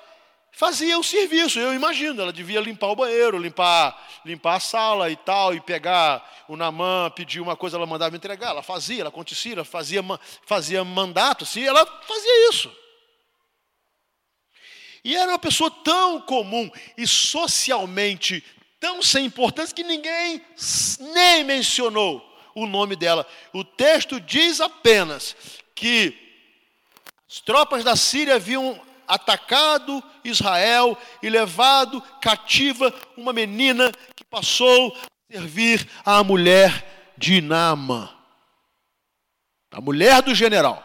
fazia 0.55 0.99
o 0.99 1.05
serviço, 1.05 1.59
eu 1.59 1.75
imagino, 1.75 2.23
ela 2.23 2.33
devia 2.33 2.61
limpar 2.61 2.89
o 2.89 2.97
banheiro, 2.97 3.39
limpar, 3.39 4.01
limpar 4.25 4.57
a 4.57 4.61
sala 4.61 5.11
e 5.11 5.17
tal, 5.17 5.53
e 5.55 5.61
pegar 5.61 6.45
o 6.49 6.57
Namã, 6.57 7.11
pedir 7.11 7.41
uma 7.41 7.57
coisa, 7.57 7.77
ela 7.77 7.87
mandava 7.87 8.17
entregar, 8.17 8.51
ela 8.51 8.63
fazia, 8.63 9.01
ela 9.01 9.09
acontecia, 9.09 9.55
ela 9.55 9.65
fazia, 9.65 10.03
fazia 10.47 10.85
mandato, 10.85 11.45
sim, 11.45 11.65
ela 11.65 11.85
fazia 12.07 12.49
isso. 12.51 12.73
E 15.03 15.15
era 15.15 15.33
uma 15.33 15.39
pessoa 15.39 15.71
tão 15.71 16.21
comum 16.21 16.71
e 16.97 17.07
socialmente 17.07 18.43
tão 18.81 19.03
sem 19.03 19.27
importância 19.27 19.75
que 19.75 19.83
ninguém 19.83 20.43
nem 21.01 21.45
mencionou 21.45 22.23
o 22.55 22.67
nome 22.67 22.97
dela. 22.97 23.27
O 23.53 23.65
texto 23.65 24.21
diz 24.21 24.61
apenas 24.61 25.37
que 25.75 26.17
as 27.29 27.41
tropas 27.41 27.83
da 27.83 27.97
Síria 27.97 28.37
haviam 28.37 28.81
atacado 29.07 30.03
Israel 30.25 30.97
e 31.23 31.29
levado 31.29 32.01
cativa 32.21 32.93
uma 33.17 33.33
menina 33.33 33.93
que 34.15 34.25
passou 34.25 34.97
a 34.97 35.33
servir 35.33 35.89
a 36.05 36.23
mulher 36.25 37.13
de 37.17 37.35
Inama, 37.35 38.17
a 39.71 39.81
mulher 39.81 40.23
do 40.23 40.35
general. 40.35 40.83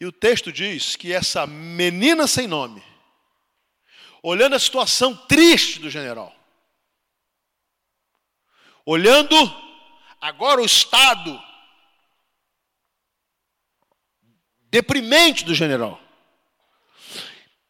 E 0.00 0.06
o 0.06 0.10
texto 0.10 0.52
diz 0.52 0.96
que 0.96 1.12
essa 1.12 1.46
menina 1.46 2.26
sem 2.26 2.48
nome, 2.48 2.82
olhando 4.20 4.56
a 4.56 4.58
situação 4.58 5.14
triste 5.14 5.78
do 5.78 5.88
general, 5.88 6.34
olhando 8.84 9.36
agora 10.20 10.60
o 10.60 10.64
estado 10.64 11.40
deprimente 14.72 15.44
do 15.44 15.54
general. 15.54 16.00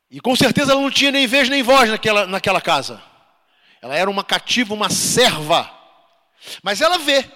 E 0.09 0.21
com 0.21 0.37
certeza 0.37 0.71
ela 0.71 0.81
não 0.81 0.91
tinha 0.91 1.11
nem 1.11 1.27
vez 1.27 1.49
nem 1.49 1.61
voz 1.61 1.91
naquela, 1.91 2.27
naquela 2.29 2.61
casa. 2.61 3.03
Ela 3.81 3.97
era 3.97 4.09
uma 4.09 4.23
cativa, 4.23 4.73
uma 4.73 4.89
serva. 4.89 5.69
Mas 6.63 6.81
ela 6.81 6.99
vê. 6.99 7.29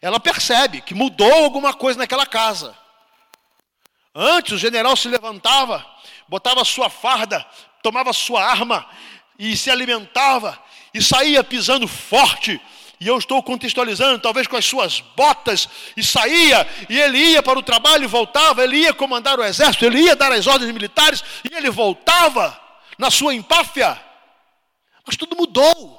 Ela 0.00 0.18
percebe 0.18 0.80
que 0.80 0.94
mudou 0.94 1.30
alguma 1.30 1.74
coisa 1.74 1.98
naquela 1.98 2.24
casa. 2.24 2.74
Antes 4.14 4.54
o 4.54 4.58
general 4.58 4.96
se 4.96 5.08
levantava, 5.08 5.84
botava 6.26 6.64
sua 6.64 6.88
farda, 6.88 7.44
tomava 7.82 8.12
sua 8.14 8.42
arma 8.42 8.88
e 9.38 9.54
se 9.54 9.70
alimentava 9.70 10.58
e 10.94 11.02
saía 11.02 11.44
pisando 11.44 11.86
forte 11.86 12.58
e 13.00 13.08
eu 13.08 13.16
estou 13.16 13.42
contextualizando, 13.42 14.20
talvez 14.20 14.46
com 14.46 14.56
as 14.56 14.64
suas 14.66 15.00
botas, 15.16 15.66
e 15.96 16.04
saía, 16.04 16.68
e 16.86 17.00
ele 17.00 17.16
ia 17.16 17.42
para 17.42 17.58
o 17.58 17.62
trabalho 17.62 18.04
e 18.04 18.06
voltava, 18.06 18.62
ele 18.62 18.76
ia 18.76 18.92
comandar 18.92 19.38
o 19.38 19.42
exército, 19.42 19.86
ele 19.86 20.02
ia 20.02 20.14
dar 20.14 20.30
as 20.32 20.46
ordens 20.46 20.70
militares, 20.70 21.24
e 21.50 21.56
ele 21.56 21.70
voltava 21.70 22.60
na 22.98 23.10
sua 23.10 23.32
empáfia. 23.32 23.98
Mas 25.06 25.16
tudo 25.16 25.34
mudou. 25.34 25.98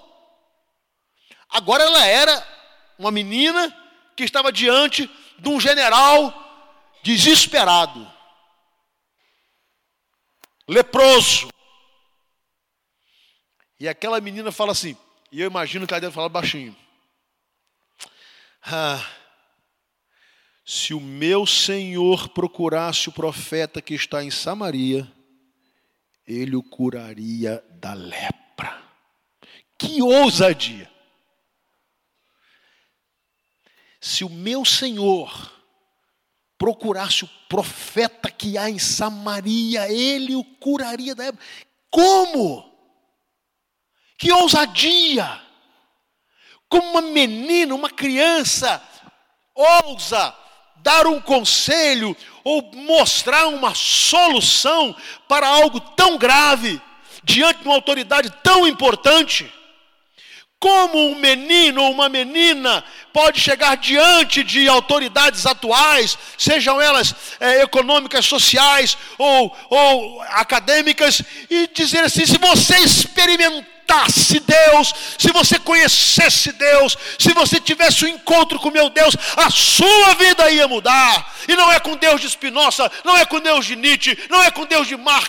Agora 1.49 1.83
ela 1.83 2.05
era 2.05 2.47
uma 2.99 3.09
menina 3.09 3.75
que 4.15 4.23
estava 4.23 4.51
diante 4.51 5.09
de 5.39 5.49
um 5.49 5.59
general 5.59 6.31
desesperado, 7.01 8.07
leproso. 10.67 11.49
E 13.79 13.89
aquela 13.89 14.21
menina 14.21 14.51
fala 14.51 14.73
assim, 14.73 14.95
e 15.31 15.41
eu 15.41 15.47
imagino 15.47 15.87
que 15.87 15.93
ela 15.95 16.01
deve 16.01 16.13
falar 16.13 16.29
baixinho. 16.29 16.77
Ah, 18.63 19.03
se 20.63 20.93
o 20.93 20.99
meu 20.99 21.45
senhor 21.45 22.29
procurasse 22.29 23.09
o 23.09 23.11
profeta 23.11 23.81
que 23.81 23.93
está 23.93 24.23
em 24.23 24.29
Samaria, 24.29 25.11
ele 26.27 26.55
o 26.55 26.63
curaria 26.63 27.63
da 27.71 27.93
lepra. 27.93 28.81
Que 29.77 30.01
ousadia! 30.01 30.89
Se 33.99 34.23
o 34.23 34.29
meu 34.29 34.63
senhor 34.63 35.51
procurasse 36.57 37.23
o 37.25 37.29
profeta 37.49 38.29
que 38.29 38.57
há 38.57 38.69
em 38.69 38.79
Samaria, 38.79 39.91
ele 39.91 40.35
o 40.35 40.43
curaria 40.43 41.15
da 41.15 41.25
lepra. 41.25 41.41
Como? 41.89 42.71
Que 44.17 44.31
ousadia! 44.31 45.50
Como 46.71 46.89
uma 46.91 47.01
menina, 47.01 47.75
uma 47.75 47.89
criança, 47.89 48.81
ousa 49.53 50.33
dar 50.77 51.05
um 51.05 51.19
conselho 51.19 52.15
ou 52.45 52.71
mostrar 52.73 53.47
uma 53.47 53.75
solução 53.75 54.95
para 55.27 55.45
algo 55.45 55.81
tão 55.81 56.17
grave, 56.17 56.81
diante 57.25 57.59
de 57.59 57.67
uma 57.67 57.75
autoridade 57.75 58.31
tão 58.41 58.65
importante. 58.65 59.51
Como 60.57 60.97
um 61.09 61.15
menino 61.15 61.83
ou 61.83 61.91
uma 61.91 62.07
menina 62.07 62.85
pode 63.11 63.41
chegar 63.41 63.75
diante 63.75 64.41
de 64.41 64.69
autoridades 64.69 65.45
atuais, 65.45 66.17
sejam 66.37 66.79
elas 66.79 67.13
é, 67.39 67.63
econômicas, 67.63 68.25
sociais 68.25 68.97
ou, 69.17 69.53
ou 69.69 70.21
acadêmicas, 70.21 71.21
e 71.49 71.67
dizer 71.67 72.05
assim: 72.05 72.25
se 72.25 72.37
você 72.37 72.77
experimentar 72.77 73.80
experimentasse 73.91 74.39
Deus, 74.39 74.93
se 75.17 75.31
você 75.31 75.59
conhecesse 75.59 76.51
Deus, 76.53 76.97
se 77.19 77.33
você 77.33 77.59
tivesse 77.59 78.05
um 78.05 78.07
encontro 78.07 78.59
com 78.59 78.71
meu 78.71 78.89
Deus, 78.89 79.15
a 79.35 79.49
sua 79.49 80.13
vida 80.15 80.49
ia 80.49 80.67
mudar. 80.67 81.33
E 81.47 81.55
não 81.55 81.71
é 81.71 81.79
com 81.79 81.95
Deus 81.95 82.21
de 82.21 82.29
Spinoza, 82.29 82.89
não 83.03 83.17
é 83.17 83.25
com 83.25 83.39
Deus 83.39 83.65
de 83.65 83.75
Nietzsche, 83.75 84.17
não 84.29 84.41
é 84.41 84.49
com 84.51 84.65
Deus 84.65 84.87
de 84.87 84.95
Marx 84.95 85.21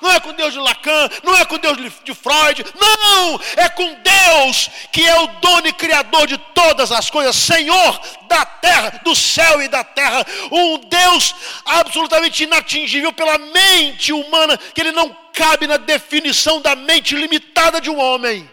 não 0.00 0.10
é 0.10 0.20
com 0.20 0.32
Deus 0.32 0.52
de 0.52 0.58
Lacan, 0.58 1.08
não 1.22 1.36
é 1.36 1.44
com 1.44 1.58
Deus 1.58 1.76
de 2.04 2.14
Freud, 2.14 2.64
não, 2.78 3.40
é 3.56 3.68
com 3.68 3.96
Deus 4.02 4.70
que 4.92 5.06
é 5.06 5.20
o 5.20 5.26
dono 5.40 5.66
e 5.66 5.72
criador 5.72 6.26
de 6.26 6.38
todas 6.54 6.90
as 6.90 7.10
coisas, 7.10 7.36
Senhor 7.36 8.00
da 8.28 8.44
terra, 8.44 9.00
do 9.02 9.14
céu 9.14 9.62
e 9.62 9.68
da 9.68 9.82
terra, 9.82 10.24
um 10.52 10.78
Deus 10.78 11.34
absolutamente 11.64 12.44
inatingível 12.44 13.12
pela 13.12 13.38
mente 13.38 14.12
humana, 14.12 14.58
que 14.74 14.80
ele 14.80 14.92
não 14.92 15.14
cabe 15.32 15.66
na 15.66 15.76
definição 15.76 16.60
da 16.60 16.74
mente 16.74 17.14
limitada 17.14 17.80
de 17.80 17.90
um 17.90 17.98
homem. 17.98 18.48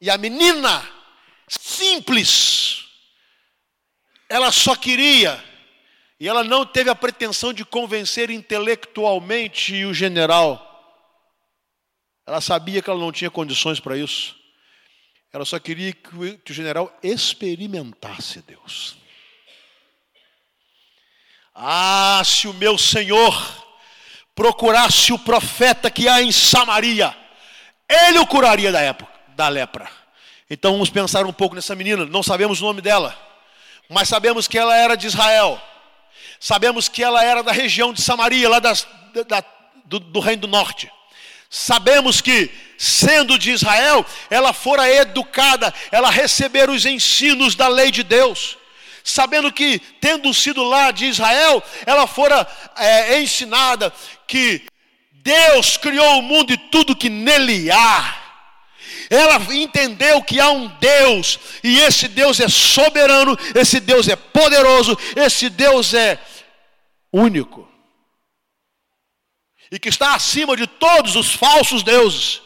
E 0.00 0.08
a 0.10 0.16
menina, 0.16 0.88
simples, 1.48 2.84
ela 4.28 4.52
só 4.52 4.76
queria, 4.76 5.42
e 6.20 6.28
ela 6.28 6.44
não 6.44 6.64
teve 6.64 6.90
a 6.90 6.94
pretensão 6.94 7.52
de 7.52 7.64
convencer 7.64 8.30
intelectualmente 8.30 9.84
o 9.84 9.92
general. 9.92 10.64
Ela 12.26 12.40
sabia 12.40 12.82
que 12.82 12.90
ela 12.90 12.98
não 12.98 13.10
tinha 13.10 13.30
condições 13.30 13.80
para 13.80 13.96
isso. 13.96 14.36
Ela 15.32 15.44
só 15.44 15.58
queria 15.58 15.92
que 15.92 16.14
o 16.16 16.54
general 16.54 16.96
experimentasse 17.02 18.40
Deus. 18.42 18.96
Ah, 21.54 22.22
se 22.24 22.46
o 22.46 22.54
meu 22.54 22.78
Senhor 22.78 23.67
procurasse 24.38 25.12
o 25.12 25.18
profeta 25.18 25.90
que 25.90 26.08
há 26.08 26.22
em 26.22 26.30
Samaria, 26.30 27.12
ele 27.88 28.20
o 28.20 28.26
curaria 28.26 28.70
da 28.70 28.80
época 28.80 29.10
da 29.34 29.48
lepra. 29.48 29.90
Então 30.48 30.74
vamos 30.74 30.90
pensar 30.90 31.26
um 31.26 31.32
pouco 31.32 31.56
nessa 31.56 31.74
menina, 31.74 32.06
não 32.06 32.22
sabemos 32.22 32.62
o 32.62 32.64
nome 32.64 32.80
dela, 32.80 33.18
mas 33.88 34.08
sabemos 34.08 34.46
que 34.46 34.56
ela 34.56 34.76
era 34.76 34.96
de 34.96 35.08
Israel. 35.08 35.60
Sabemos 36.38 36.88
que 36.88 37.02
ela 37.02 37.24
era 37.24 37.42
da 37.42 37.50
região 37.50 37.92
de 37.92 38.00
Samaria, 38.00 38.48
lá 38.48 38.60
das, 38.60 38.86
da, 39.26 39.42
do, 39.84 39.98
do 39.98 40.20
Reino 40.20 40.42
do 40.42 40.48
Norte. 40.48 40.88
Sabemos 41.50 42.20
que, 42.20 42.48
sendo 42.78 43.40
de 43.40 43.50
Israel, 43.50 44.06
ela 44.30 44.52
fora 44.52 44.88
educada, 44.88 45.74
ela 45.90 46.10
receber 46.10 46.70
os 46.70 46.86
ensinos 46.86 47.56
da 47.56 47.66
lei 47.66 47.90
de 47.90 48.04
Deus 48.04 48.56
sabendo 49.08 49.50
que, 49.52 49.78
tendo 50.00 50.32
sido 50.34 50.62
lá 50.62 50.90
de 50.90 51.06
Israel, 51.06 51.62
ela 51.86 52.06
fora 52.06 52.46
é, 52.76 53.20
ensinada 53.20 53.92
que 54.26 54.62
Deus 55.10 55.76
criou 55.76 56.18
o 56.18 56.22
mundo 56.22 56.52
e 56.52 56.56
tudo 56.56 56.96
que 56.96 57.08
nele 57.08 57.70
há. 57.70 58.16
Ela 59.10 59.36
entendeu 59.54 60.22
que 60.22 60.38
há 60.38 60.50
um 60.50 60.68
Deus, 60.78 61.38
e 61.64 61.80
esse 61.80 62.06
Deus 62.08 62.38
é 62.40 62.48
soberano, 62.48 63.36
esse 63.54 63.80
Deus 63.80 64.06
é 64.08 64.16
poderoso, 64.16 64.96
esse 65.16 65.48
Deus 65.48 65.94
é 65.94 66.18
único. 67.10 67.66
E 69.70 69.78
que 69.78 69.88
está 69.88 70.14
acima 70.14 70.54
de 70.56 70.66
todos 70.66 71.16
os 71.16 71.32
falsos 71.32 71.82
deuses. 71.82 72.42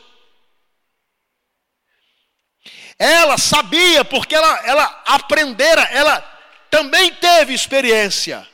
Ela 2.97 3.37
sabia, 3.37 4.05
porque 4.05 4.35
ela, 4.35 4.61
ela 4.65 5.03
aprendera, 5.07 5.83
ela 5.91 6.32
também 6.73 7.13
teve 7.13 7.53
experiência 7.53 8.49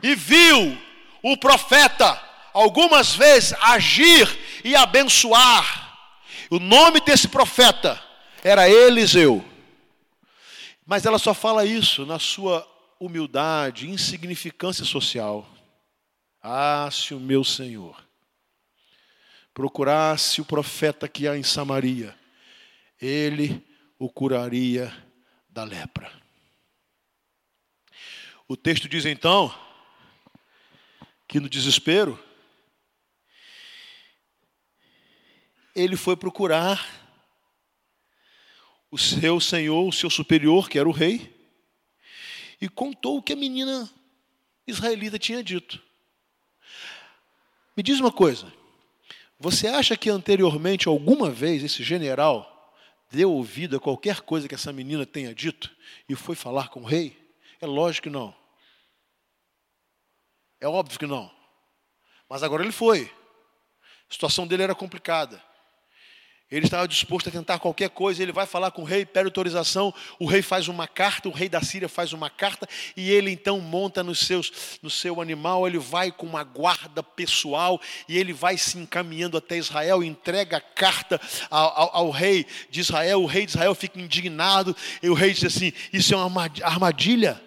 e 0.00 0.14
viu 0.14 0.80
o 1.24 1.36
profeta 1.36 2.22
algumas 2.54 3.16
vezes 3.16 3.52
agir 3.60 4.28
e 4.62 4.76
abençoar. 4.76 5.98
O 6.48 6.60
nome 6.60 7.00
desse 7.00 7.26
profeta 7.26 8.00
era 8.44 8.70
Eliseu. 8.70 9.44
Mas 10.86 11.04
ela 11.04 11.18
só 11.18 11.34
fala 11.34 11.66
isso 11.66 12.06
na 12.06 12.20
sua 12.20 12.64
humildade, 13.00 13.90
insignificância 13.90 14.84
social. 14.84 15.48
Ah, 16.40 16.88
se 16.92 17.12
o 17.12 17.18
meu 17.18 17.42
Senhor 17.42 18.00
procurasse 19.52 20.40
o 20.40 20.44
profeta 20.44 21.08
que 21.08 21.26
há 21.26 21.36
em 21.36 21.42
Samaria, 21.42 22.16
ele 23.00 23.66
o 23.98 24.08
curaria 24.08 24.96
da 25.48 25.64
lepra. 25.64 26.19
O 28.50 28.56
texto 28.56 28.88
diz 28.88 29.06
então 29.06 29.54
que 31.28 31.38
no 31.38 31.48
desespero, 31.48 32.18
ele 35.72 35.94
foi 35.94 36.16
procurar 36.16 36.84
o 38.90 38.98
seu 38.98 39.40
senhor, 39.40 39.86
o 39.86 39.92
seu 39.92 40.10
superior, 40.10 40.68
que 40.68 40.80
era 40.80 40.88
o 40.88 40.90
rei, 40.90 41.32
e 42.60 42.68
contou 42.68 43.18
o 43.18 43.22
que 43.22 43.34
a 43.34 43.36
menina 43.36 43.88
israelita 44.66 45.16
tinha 45.16 45.44
dito. 45.44 45.80
Me 47.76 47.84
diz 47.84 48.00
uma 48.00 48.10
coisa: 48.10 48.52
você 49.38 49.68
acha 49.68 49.96
que 49.96 50.10
anteriormente, 50.10 50.88
alguma 50.88 51.30
vez, 51.30 51.62
esse 51.62 51.84
general 51.84 52.74
deu 53.12 53.30
ouvido 53.30 53.76
a 53.76 53.80
qualquer 53.80 54.22
coisa 54.22 54.48
que 54.48 54.56
essa 54.56 54.72
menina 54.72 55.06
tenha 55.06 55.32
dito 55.32 55.70
e 56.08 56.16
foi 56.16 56.34
falar 56.34 56.68
com 56.68 56.80
o 56.80 56.84
rei? 56.84 57.16
É 57.60 57.66
lógico 57.66 58.08
que 58.08 58.10
não. 58.10 58.39
É 60.60 60.68
óbvio 60.68 60.98
que 60.98 61.06
não. 61.06 61.30
Mas 62.28 62.42
agora 62.42 62.62
ele 62.62 62.72
foi. 62.72 63.10
A 64.08 64.12
situação 64.12 64.46
dele 64.46 64.62
era 64.62 64.74
complicada. 64.74 65.42
Ele 66.50 66.66
estava 66.66 66.88
disposto 66.88 67.28
a 67.28 67.32
tentar 67.32 67.60
qualquer 67.60 67.90
coisa, 67.90 68.20
ele 68.20 68.32
vai 68.32 68.44
falar 68.44 68.72
com 68.72 68.82
o 68.82 68.84
rei, 68.84 69.06
pede 69.06 69.26
autorização, 69.26 69.94
o 70.18 70.26
rei 70.26 70.42
faz 70.42 70.66
uma 70.66 70.88
carta, 70.88 71.28
o 71.28 71.32
rei 71.32 71.48
da 71.48 71.62
Síria 71.62 71.88
faz 71.88 72.12
uma 72.12 72.28
carta, 72.28 72.68
e 72.96 73.08
ele 73.08 73.30
então 73.30 73.60
monta 73.60 74.02
nos 74.02 74.18
seus, 74.18 74.80
no 74.82 74.90
seu 74.90 75.20
animal, 75.20 75.64
ele 75.64 75.78
vai 75.78 76.10
com 76.10 76.26
uma 76.26 76.42
guarda 76.42 77.04
pessoal, 77.04 77.80
e 78.08 78.18
ele 78.18 78.32
vai 78.32 78.58
se 78.58 78.76
encaminhando 78.78 79.36
até 79.36 79.58
Israel, 79.58 80.02
entrega 80.02 80.56
a 80.56 80.60
carta 80.60 81.20
ao, 81.48 81.78
ao, 81.78 81.96
ao 81.96 82.10
rei 82.10 82.44
de 82.68 82.80
Israel, 82.80 83.22
o 83.22 83.26
rei 83.26 83.46
de 83.46 83.52
Israel 83.52 83.74
fica 83.76 84.00
indignado, 84.00 84.74
e 85.00 85.08
o 85.08 85.14
rei 85.14 85.32
diz 85.32 85.44
assim: 85.44 85.72
Isso 85.92 86.12
é 86.14 86.16
uma 86.16 86.50
armadilha. 86.64 87.40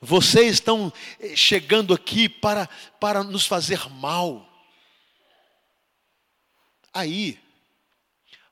Vocês 0.00 0.54
estão 0.54 0.90
eh, 1.18 1.36
chegando 1.36 1.92
aqui 1.92 2.28
para, 2.28 2.66
para 2.98 3.22
nos 3.22 3.46
fazer 3.46 3.86
mal. 3.90 4.48
Aí, 6.92 7.38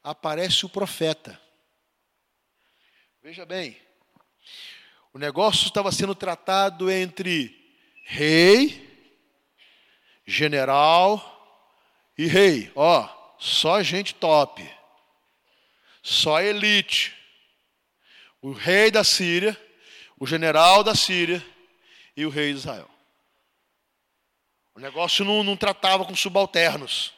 aparece 0.02 0.66
o 0.66 0.68
profeta. 0.68 1.40
Veja 3.22 3.46
bem, 3.46 3.80
o 5.12 5.18
negócio 5.18 5.66
estava 5.66 5.90
sendo 5.90 6.14
tratado 6.14 6.90
entre 6.90 7.54
rei, 8.04 8.86
general 10.26 11.34
e 12.16 12.26
rei. 12.26 12.70
Ó, 12.74 13.08
só 13.38 13.82
gente 13.82 14.14
top, 14.14 14.70
só 16.02 16.40
elite. 16.40 17.16
O 18.40 18.52
rei 18.52 18.90
da 18.90 19.02
Síria, 19.02 19.58
o 20.18 20.26
general 20.26 20.82
da 20.82 20.94
Síria 20.94 21.44
e 22.16 22.26
o 22.26 22.30
rei 22.30 22.52
de 22.52 22.58
Israel. 22.58 22.88
O 24.74 24.80
negócio 24.80 25.24
não, 25.24 25.42
não 25.42 25.56
tratava 25.56 26.04
com 26.04 26.14
subalternos. 26.14 27.12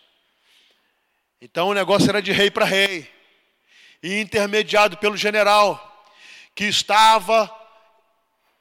Então 1.40 1.68
o 1.68 1.74
negócio 1.74 2.08
era 2.08 2.20
de 2.20 2.32
rei 2.32 2.50
para 2.50 2.64
rei, 2.64 3.10
e 4.02 4.20
intermediado 4.20 4.96
pelo 4.96 5.16
general, 5.16 6.06
que 6.54 6.64
estava 6.64 7.54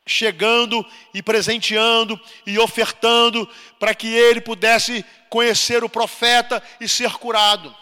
chegando 0.06 0.86
e 1.14 1.22
presenteando 1.22 2.20
e 2.46 2.58
ofertando 2.58 3.48
para 3.78 3.94
que 3.94 4.08
ele 4.08 4.42
pudesse 4.42 5.06
conhecer 5.30 5.84
o 5.84 5.90
profeta 5.90 6.62
e 6.80 6.90
ser 6.90 7.12
curado. 7.14 7.76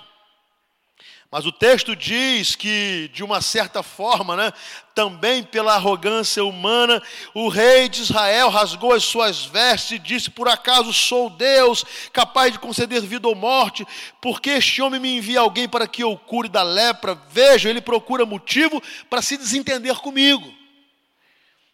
Mas 1.30 1.46
o 1.46 1.52
texto 1.52 1.94
diz 1.94 2.56
que, 2.56 3.10
de 3.14 3.22
uma 3.22 3.42
certa 3.42 3.84
forma, 3.84 4.38
né, 4.38 4.54
também 4.96 5.44
pela 5.44 5.74
arrogância 5.74 6.44
humana, 6.44 7.04
o 7.34 7.50
rei 7.50 7.90
de 7.90 8.02
Israel 8.02 8.50
rasgou 8.50 8.94
as 8.94 9.04
suas 9.04 9.44
vestes 9.44 9.92
e 9.92 10.00
disse: 10.00 10.30
Por 10.30 10.48
acaso 10.48 10.94
sou 10.94 11.30
Deus, 11.30 11.84
capaz 12.14 12.54
de 12.54 12.60
conceder 12.60 13.02
vida 13.02 13.28
ou 13.28 13.36
morte? 13.36 13.86
Porque 14.22 14.52
este 14.52 14.82
homem 14.82 15.02
me 15.02 15.18
envia 15.18 15.42
alguém 15.42 15.68
para 15.68 15.86
que 15.86 16.02
eu 16.02 16.18
cure 16.18 16.48
da 16.48 16.64
lepra? 16.64 17.20
Veja, 17.30 17.70
ele 17.70 17.82
procura 17.82 18.26
motivo 18.26 18.82
para 19.10 19.22
se 19.22 19.36
desentender 19.36 19.96
comigo. 19.98 20.48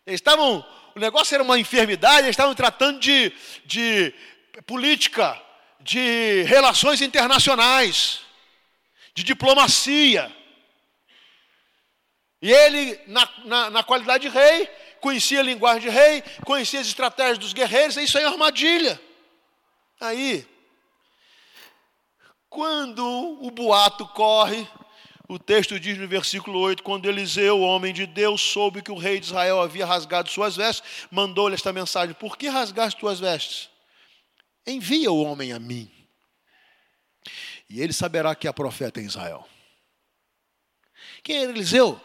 Eles 0.05 0.19
estavam, 0.19 0.65
o 0.95 0.99
negócio 0.99 1.35
era 1.35 1.43
uma 1.43 1.59
enfermidade, 1.59 2.21
eles 2.21 2.31
estavam 2.31 2.55
tratando 2.55 2.99
de, 2.99 3.31
de 3.65 4.11
política, 4.65 5.39
de 5.79 6.41
relações 6.47 7.01
internacionais 7.01 8.23
de 9.13 9.23
diplomacia. 9.23 10.31
E 12.41 12.51
ele, 12.51 12.99
na, 13.07 13.29
na, 13.45 13.69
na, 13.69 13.83
qualidade 13.83 14.27
de 14.27 14.33
rei, 14.33 14.67
conhecia 14.99 15.39
a 15.39 15.43
linguagem 15.43 15.89
de 15.89 15.89
rei, 15.89 16.21
conhecia 16.45 16.81
as 16.81 16.87
estratégias 16.87 17.37
dos 17.37 17.53
guerreiros, 17.53 17.95
isso 17.95 18.17
aí 18.17 18.23
é 18.23 18.27
armadilha. 18.27 18.99
Aí, 20.01 20.45
quando 22.49 23.03
o 23.41 23.49
boato 23.49 24.05
corre, 24.07 24.67
o 25.29 25.39
texto 25.39 25.79
diz 25.79 25.97
no 25.97 26.07
versículo 26.07 26.59
8: 26.59 26.83
quando 26.83 27.07
Eliseu, 27.07 27.59
o 27.59 27.63
homem 27.63 27.93
de 27.93 28.05
Deus, 28.05 28.41
soube 28.41 28.81
que 28.81 28.91
o 28.91 28.97
rei 28.97 29.19
de 29.19 29.27
Israel 29.27 29.61
havia 29.61 29.85
rasgado 29.85 30.29
suas 30.29 30.57
vestes, 30.57 31.07
mandou-lhe 31.09 31.55
esta 31.55 31.71
mensagem: 31.71 32.13
Por 32.13 32.37
que 32.37 32.49
rasgaste 32.49 32.99
tuas 32.99 33.21
vestes? 33.21 33.69
Envia 34.67 35.11
o 35.11 35.23
homem 35.23 35.53
a 35.53 35.59
mim 35.59 36.02
e 37.73 37.81
ele 37.81 37.91
saberá 37.91 38.35
que 38.35 38.47
há 38.47 38.53
profeta 38.53 39.01
em 39.01 39.05
Israel. 39.05 39.49
Quem 41.23 41.37
era 41.37 41.49
Eliseu? 41.49 41.99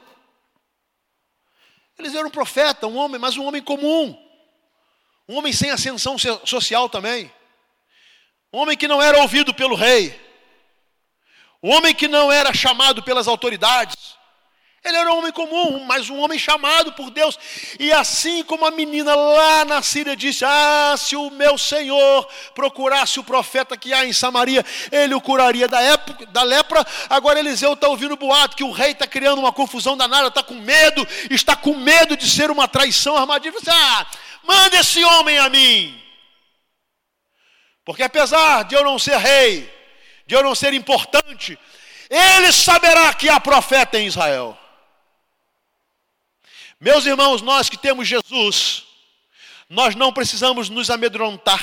Eliseu 1.98 2.20
era 2.20 2.28
um 2.28 2.31
profeta, 2.31 2.87
um 2.87 2.96
homem, 2.96 3.20
mas 3.20 3.37
um 3.37 3.44
homem 3.44 3.62
comum. 3.62 4.16
Um 5.28 5.37
homem 5.37 5.52
sem 5.52 5.70
ascensão 5.70 6.16
social 6.46 6.88
também. 6.88 7.31
Um 8.50 8.61
homem 8.61 8.78
que 8.78 8.88
não 8.88 9.02
era 9.02 9.20
ouvido 9.20 9.52
pelo 9.52 9.74
rei. 9.74 10.18
Um 11.62 11.70
homem 11.70 11.94
que 11.94 12.09
não 12.09 12.33
era 12.33 12.54
chamado 12.54 13.02
pelas 13.02 13.28
autoridades. 13.28 14.16
Ele 14.88 14.96
era 14.96 15.12
um 15.12 15.18
homem 15.18 15.33
comum, 15.33 15.85
mas 15.85 16.09
um 16.09 16.18
homem 16.18 16.38
chamado 16.38 16.92
por 16.92 17.11
Deus. 17.11 17.38
E 17.79 17.92
assim 17.92 18.42
como 18.42 18.66
a 18.66 18.70
menina 18.70 19.14
lá 19.14 19.64
na 19.64 19.83
Síria 19.83 20.16
disse: 20.16 20.44
Ah, 20.44 20.94
se 20.96 21.14
o 21.14 21.31
meu 21.31 21.59
Senhor 21.59 22.27
procurasse 22.55 23.20
o 23.20 23.24
profeta 23.24 23.77
que 23.77 23.92
há 23.92 24.07
em 24.07 24.12
Samaria, 24.12 24.64
ele 24.90 25.14
o 25.14 25.20
curaria 25.20 25.68
da, 25.68 25.81
época, 25.81 26.27
da 26.27 26.42
lepra. 26.42 26.87
Agora 27.11 27.38
Eliseu 27.38 27.74
está 27.74 27.88
ouvindo 27.88 28.14
o 28.14 28.16
boato 28.16 28.57
que 28.57 28.64
o 28.64 28.70
rei 28.70 28.92
está 28.92 29.07
criando 29.07 29.38
uma 29.38 29.53
confusão 29.53 29.96
danada, 29.96 30.29
está 30.29 30.42
com 30.42 30.55
medo, 30.55 31.07
está 31.31 31.55
com 31.55 31.74
medo 31.74 32.16
de 32.16 32.29
ser 32.29 32.51
uma 32.51 32.66
traição 32.66 33.16
armadilha. 33.16 33.53
Você, 33.53 33.70
ah, 33.70 34.07
manda 34.42 34.79
esse 34.79 35.05
homem 35.05 35.38
a 35.38 35.48
mim. 35.48 36.03
Porque 37.85 38.03
apesar 38.03 38.64
de 38.64 38.74
eu 38.74 38.85
não 38.85 38.98
ser 38.98 39.16
rei, 39.16 39.72
de 40.27 40.35
eu 40.35 40.42
não 40.42 40.55
ser 40.55 40.74
importante, 40.74 41.59
ele 42.11 42.53
saberá 42.53 43.12
que 43.14 43.29
há 43.29 43.38
profeta 43.40 43.98
em 43.98 44.07
Israel. 44.07 44.59
Meus 46.80 47.06
irmãos, 47.06 47.42
nós 47.42 47.68
que 47.68 47.76
temos 47.76 48.06
Jesus, 48.06 48.84
nós 49.68 49.96
não 49.96 50.12
precisamos 50.12 50.68
nos 50.68 50.90
amedrontar, 50.90 51.60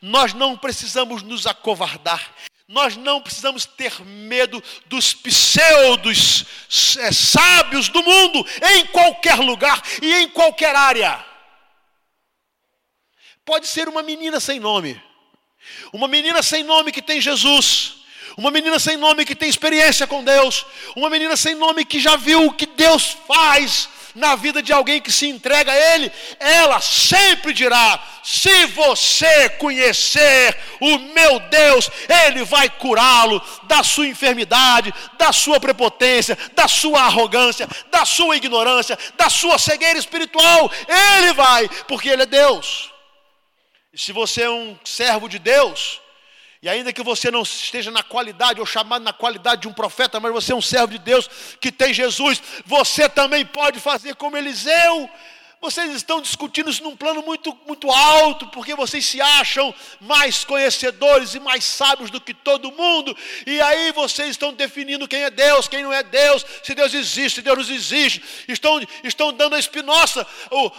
nós 0.00 0.32
não 0.32 0.56
precisamos 0.56 1.22
nos 1.24 1.44
acovardar, 1.44 2.32
nós 2.68 2.96
não 2.96 3.20
precisamos 3.20 3.66
ter 3.66 4.00
medo 4.04 4.62
dos 4.86 5.12
pseudos 5.12 6.44
é, 7.00 7.10
sábios 7.10 7.88
do 7.88 8.00
mundo, 8.00 8.46
em 8.74 8.86
qualquer 8.86 9.40
lugar 9.40 9.82
e 10.00 10.14
em 10.14 10.28
qualquer 10.28 10.76
área. 10.76 11.24
Pode 13.44 13.66
ser 13.66 13.88
uma 13.88 14.04
menina 14.04 14.38
sem 14.38 14.60
nome, 14.60 15.02
uma 15.92 16.06
menina 16.06 16.44
sem 16.44 16.62
nome 16.62 16.92
que 16.92 17.02
tem 17.02 17.20
Jesus, 17.20 17.96
uma 18.36 18.52
menina 18.52 18.78
sem 18.78 18.96
nome 18.96 19.24
que 19.24 19.34
tem 19.34 19.48
experiência 19.48 20.06
com 20.06 20.22
Deus, 20.22 20.64
uma 20.94 21.10
menina 21.10 21.36
sem 21.36 21.56
nome 21.56 21.84
que 21.84 21.98
já 21.98 22.14
viu 22.14 22.46
o 22.46 22.52
que 22.52 22.66
Deus 22.66 23.16
faz 23.26 23.88
na 24.18 24.34
vida 24.34 24.62
de 24.62 24.72
alguém 24.72 25.00
que 25.00 25.10
se 25.10 25.26
entrega 25.26 25.72
a 25.72 25.94
Ele, 25.94 26.12
ela 26.38 26.80
sempre 26.80 27.52
dirá: 27.52 28.02
se 28.22 28.66
você 28.66 29.48
conhecer 29.50 30.56
o 30.80 30.98
meu 30.98 31.40
Deus, 31.40 31.90
Ele 32.26 32.44
vai 32.44 32.68
curá-lo 32.68 33.40
da 33.64 33.82
sua 33.82 34.06
enfermidade, 34.06 34.92
da 35.16 35.32
sua 35.32 35.58
prepotência, 35.58 36.36
da 36.54 36.68
sua 36.68 37.02
arrogância, 37.02 37.68
da 37.90 38.04
sua 38.04 38.36
ignorância, 38.36 38.98
da 39.16 39.30
sua 39.30 39.58
cegueira 39.58 39.98
espiritual. 39.98 40.70
Ele 41.16 41.32
vai, 41.32 41.68
porque 41.86 42.08
Ele 42.08 42.22
é 42.22 42.26
Deus. 42.26 42.90
E 43.92 43.98
se 43.98 44.12
você 44.12 44.42
é 44.42 44.50
um 44.50 44.78
servo 44.84 45.28
de 45.28 45.38
Deus, 45.38 46.00
e 46.60 46.68
ainda 46.68 46.92
que 46.92 47.02
você 47.02 47.30
não 47.30 47.42
esteja 47.42 47.90
na 47.90 48.02
qualidade 48.02 48.58
ou 48.58 48.66
chamado 48.66 49.02
na 49.02 49.12
qualidade 49.12 49.62
de 49.62 49.68
um 49.68 49.72
profeta, 49.72 50.18
mas 50.18 50.32
você 50.32 50.52
é 50.52 50.56
um 50.56 50.62
servo 50.62 50.88
de 50.88 50.98
Deus 50.98 51.28
que 51.60 51.70
tem 51.70 51.94
Jesus, 51.94 52.42
você 52.66 53.08
também 53.08 53.46
pode 53.46 53.78
fazer 53.78 54.16
como 54.16 54.36
Eliseu, 54.36 55.08
vocês 55.60 55.92
estão 55.92 56.20
discutindo 56.20 56.70
isso 56.70 56.82
num 56.82 56.96
plano 56.96 57.20
muito, 57.22 57.56
muito 57.66 57.90
alto, 57.90 58.46
porque 58.48 58.74
vocês 58.74 59.04
se 59.04 59.20
acham 59.20 59.74
mais 60.00 60.44
conhecedores 60.44 61.34
e 61.34 61.40
mais 61.40 61.64
sábios 61.64 62.10
do 62.10 62.20
que 62.20 62.32
todo 62.32 62.70
mundo, 62.70 63.16
e 63.46 63.60
aí 63.60 63.90
vocês 63.92 64.30
estão 64.30 64.52
definindo 64.52 65.08
quem 65.08 65.24
é 65.24 65.30
Deus, 65.30 65.66
quem 65.66 65.82
não 65.82 65.92
é 65.92 66.02
Deus, 66.02 66.44
se 66.62 66.74
Deus 66.74 66.94
existe, 66.94 67.36
se 67.36 67.42
Deus 67.42 67.68
não 67.68 67.74
existe, 67.74 68.22
estão, 68.46 68.80
estão 69.02 69.32
dando 69.32 69.56
a 69.56 69.58
Espinosa 69.58 70.26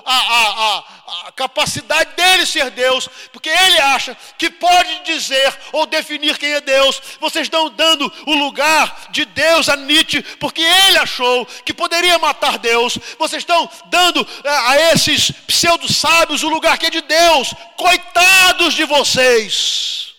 a, 0.05 0.13
a, 0.13 0.49
a, 0.49 1.27
a 1.27 1.31
capacidade 1.33 2.15
dele 2.15 2.45
ser 2.45 2.71
Deus, 2.71 3.09
porque 3.33 3.49
ele 3.49 3.79
acha 3.79 4.15
que 4.37 4.49
pode 4.49 5.03
dizer 5.03 5.57
ou 5.73 5.85
definir 5.85 6.37
quem 6.37 6.53
é 6.53 6.61
Deus, 6.61 7.01
vocês 7.19 7.45
estão 7.45 7.69
dando 7.69 8.11
o 8.25 8.33
lugar 8.33 9.07
de 9.11 9.25
Deus 9.25 9.67
a 9.67 9.75
Nietzsche, 9.75 10.21
porque 10.39 10.61
ele 10.61 10.97
achou 10.99 11.45
que 11.65 11.73
poderia 11.73 12.17
matar 12.17 12.57
Deus, 12.57 12.97
vocês 13.17 13.41
estão 13.41 13.69
dando 13.87 14.25
é, 14.43 14.68
a 14.69 14.93
esses 14.93 15.31
pseudo-sábios 15.31 16.43
o 16.43 16.49
lugar 16.49 16.77
que 16.77 16.85
é 16.85 16.89
de 16.91 17.01
Deus. 17.01 17.53
Coitados 17.75 18.75
de 18.75 18.85
vocês, 18.85 20.13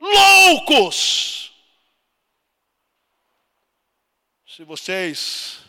loucos. 0.00 1.52
Se 4.48 4.64
vocês 4.64 5.60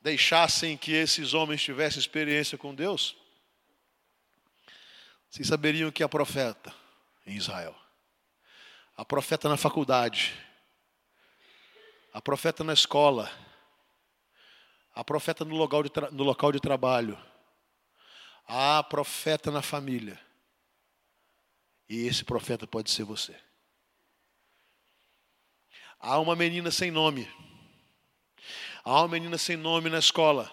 deixassem 0.00 0.76
que 0.76 0.92
esses 0.92 1.34
homens 1.34 1.62
tivessem 1.62 2.00
experiência 2.00 2.56
com 2.56 2.74
Deus, 2.74 3.16
vocês 5.28 5.48
saberiam 5.48 5.90
que 5.90 6.02
a 6.02 6.08
profeta 6.08 6.74
em 7.26 7.36
Israel, 7.36 7.76
a 8.96 9.04
profeta 9.04 9.46
na 9.48 9.58
faculdade, 9.58 10.32
a 12.14 12.20
profeta 12.22 12.64
na 12.64 12.72
escola, 12.72 13.30
Há 14.94 15.02
profeta 15.02 15.44
no 15.44 15.56
local 15.56 15.82
de, 15.82 15.90
no 16.10 16.22
local 16.22 16.52
de 16.52 16.60
trabalho. 16.60 17.18
Há 18.46 18.82
profeta 18.82 19.50
na 19.50 19.62
família. 19.62 20.20
E 21.88 22.06
esse 22.06 22.24
profeta 22.24 22.66
pode 22.66 22.90
ser 22.90 23.04
você. 23.04 23.34
Há 25.98 26.18
uma 26.18 26.34
menina 26.34 26.70
sem 26.70 26.90
nome. 26.90 27.30
Há 28.84 29.00
uma 29.00 29.08
menina 29.08 29.38
sem 29.38 29.56
nome 29.56 29.88
na 29.88 29.98
escola. 29.98 30.50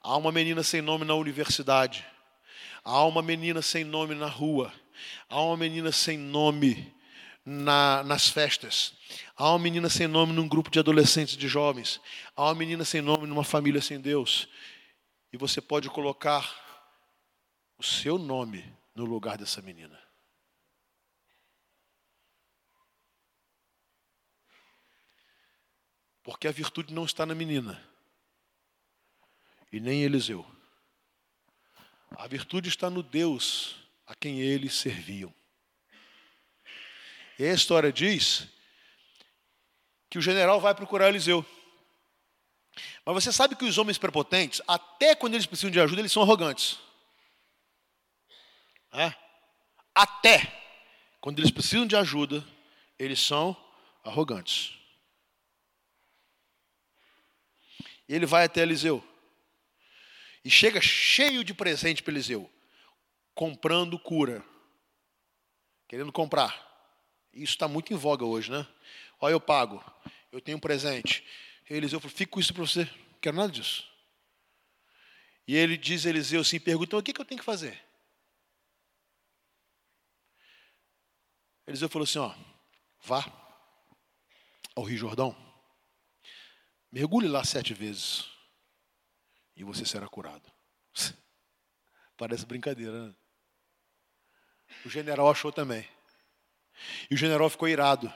Há 0.00 0.16
uma 0.16 0.30
menina 0.30 0.62
sem 0.62 0.80
nome 0.80 1.04
na 1.04 1.14
universidade. 1.14 2.06
Há 2.84 3.04
uma 3.04 3.20
menina 3.20 3.60
sem 3.60 3.84
nome 3.84 4.14
na 4.14 4.28
rua. 4.28 4.72
Há 5.28 5.40
uma 5.40 5.56
menina 5.56 5.90
sem 5.90 6.16
nome 6.16 6.93
na, 7.44 8.02
nas 8.04 8.28
festas. 8.28 8.94
Há 9.36 9.50
uma 9.50 9.58
menina 9.58 9.90
sem 9.90 10.06
nome 10.06 10.32
num 10.32 10.48
grupo 10.48 10.70
de 10.70 10.78
adolescentes, 10.78 11.36
de 11.36 11.46
jovens. 11.46 12.00
Há 12.34 12.44
uma 12.44 12.54
menina 12.54 12.84
sem 12.84 13.02
nome 13.02 13.26
numa 13.26 13.44
família 13.44 13.82
sem 13.82 14.00
Deus. 14.00 14.48
E 15.32 15.36
você 15.36 15.60
pode 15.60 15.90
colocar 15.90 16.62
o 17.76 17.82
seu 17.82 18.18
nome 18.18 18.64
no 18.94 19.04
lugar 19.04 19.36
dessa 19.36 19.60
menina. 19.60 20.00
Porque 26.22 26.48
a 26.48 26.52
virtude 26.52 26.94
não 26.94 27.04
está 27.04 27.26
na 27.26 27.34
menina 27.34 27.82
e 29.70 29.78
nem 29.78 30.00
em 30.00 30.04
Eliseu. 30.04 30.46
A 32.16 32.26
virtude 32.26 32.68
está 32.68 32.88
no 32.88 33.02
Deus 33.02 33.76
a 34.06 34.14
quem 34.14 34.40
eles 34.40 34.74
serviam. 34.74 35.34
E 37.38 37.44
a 37.44 37.52
história 37.52 37.92
diz 37.92 38.46
que 40.08 40.18
o 40.18 40.22
general 40.22 40.60
vai 40.60 40.74
procurar 40.74 41.08
Eliseu. 41.08 41.44
Mas 43.04 43.14
você 43.14 43.32
sabe 43.32 43.56
que 43.56 43.64
os 43.64 43.78
homens 43.78 43.98
prepotentes, 43.98 44.62
até 44.66 45.14
quando 45.14 45.34
eles 45.34 45.46
precisam 45.46 45.70
de 45.70 45.80
ajuda, 45.80 46.00
eles 46.00 46.12
são 46.12 46.22
arrogantes. 46.22 46.78
É? 48.92 49.12
Até 49.94 50.62
quando 51.20 51.38
eles 51.40 51.50
precisam 51.50 51.86
de 51.86 51.96
ajuda, 51.96 52.46
eles 52.98 53.20
são 53.20 53.56
arrogantes. 54.04 54.72
E 58.08 58.14
ele 58.14 58.26
vai 58.26 58.44
até 58.44 58.62
Eliseu. 58.62 59.02
E 60.44 60.50
chega 60.50 60.80
cheio 60.80 61.42
de 61.42 61.54
presente 61.54 62.02
para 62.02 62.12
Eliseu, 62.12 62.50
comprando 63.34 63.98
cura, 63.98 64.44
querendo 65.88 66.12
comprar. 66.12 66.73
Isso 67.34 67.54
está 67.54 67.66
muito 67.66 67.92
em 67.92 67.96
voga 67.96 68.24
hoje, 68.24 68.50
né? 68.50 68.66
Olha, 69.20 69.32
eu 69.32 69.40
pago, 69.40 69.82
eu 70.30 70.40
tenho 70.40 70.56
um 70.56 70.60
presente. 70.60 71.26
Eliseu 71.68 71.98
falou, 71.98 72.16
fico 72.16 72.32
com 72.32 72.40
isso 72.40 72.54
para 72.54 72.64
você, 72.64 72.84
não 72.84 73.18
quero 73.20 73.36
nada 73.36 73.50
disso. 73.50 73.88
E 75.46 75.56
ele 75.56 75.76
diz 75.76 76.04
Eliseu 76.04 76.40
assim, 76.40 76.60
pergunta, 76.60 76.96
o 76.96 77.02
que, 77.02 77.12
que 77.12 77.20
eu 77.20 77.24
tenho 77.24 77.40
que 77.40 77.44
fazer? 77.44 77.82
Eliseu 81.66 81.88
falou 81.88 82.04
assim, 82.04 82.18
ó, 82.18 82.34
vá 83.02 83.24
ao 84.76 84.84
Rio 84.84 84.98
Jordão, 84.98 85.36
mergulhe 86.92 87.28
lá 87.28 87.44
sete 87.44 87.74
vezes 87.74 88.26
e 89.56 89.64
você 89.64 89.84
será 89.84 90.08
curado. 90.08 90.50
Parece 92.16 92.46
brincadeira, 92.46 93.08
né? 93.08 93.14
O 94.84 94.88
general 94.88 95.30
achou 95.30 95.52
também. 95.52 95.88
E 97.10 97.14
o 97.14 97.18
general 97.18 97.48
ficou 97.50 97.68
irado. 97.68 98.12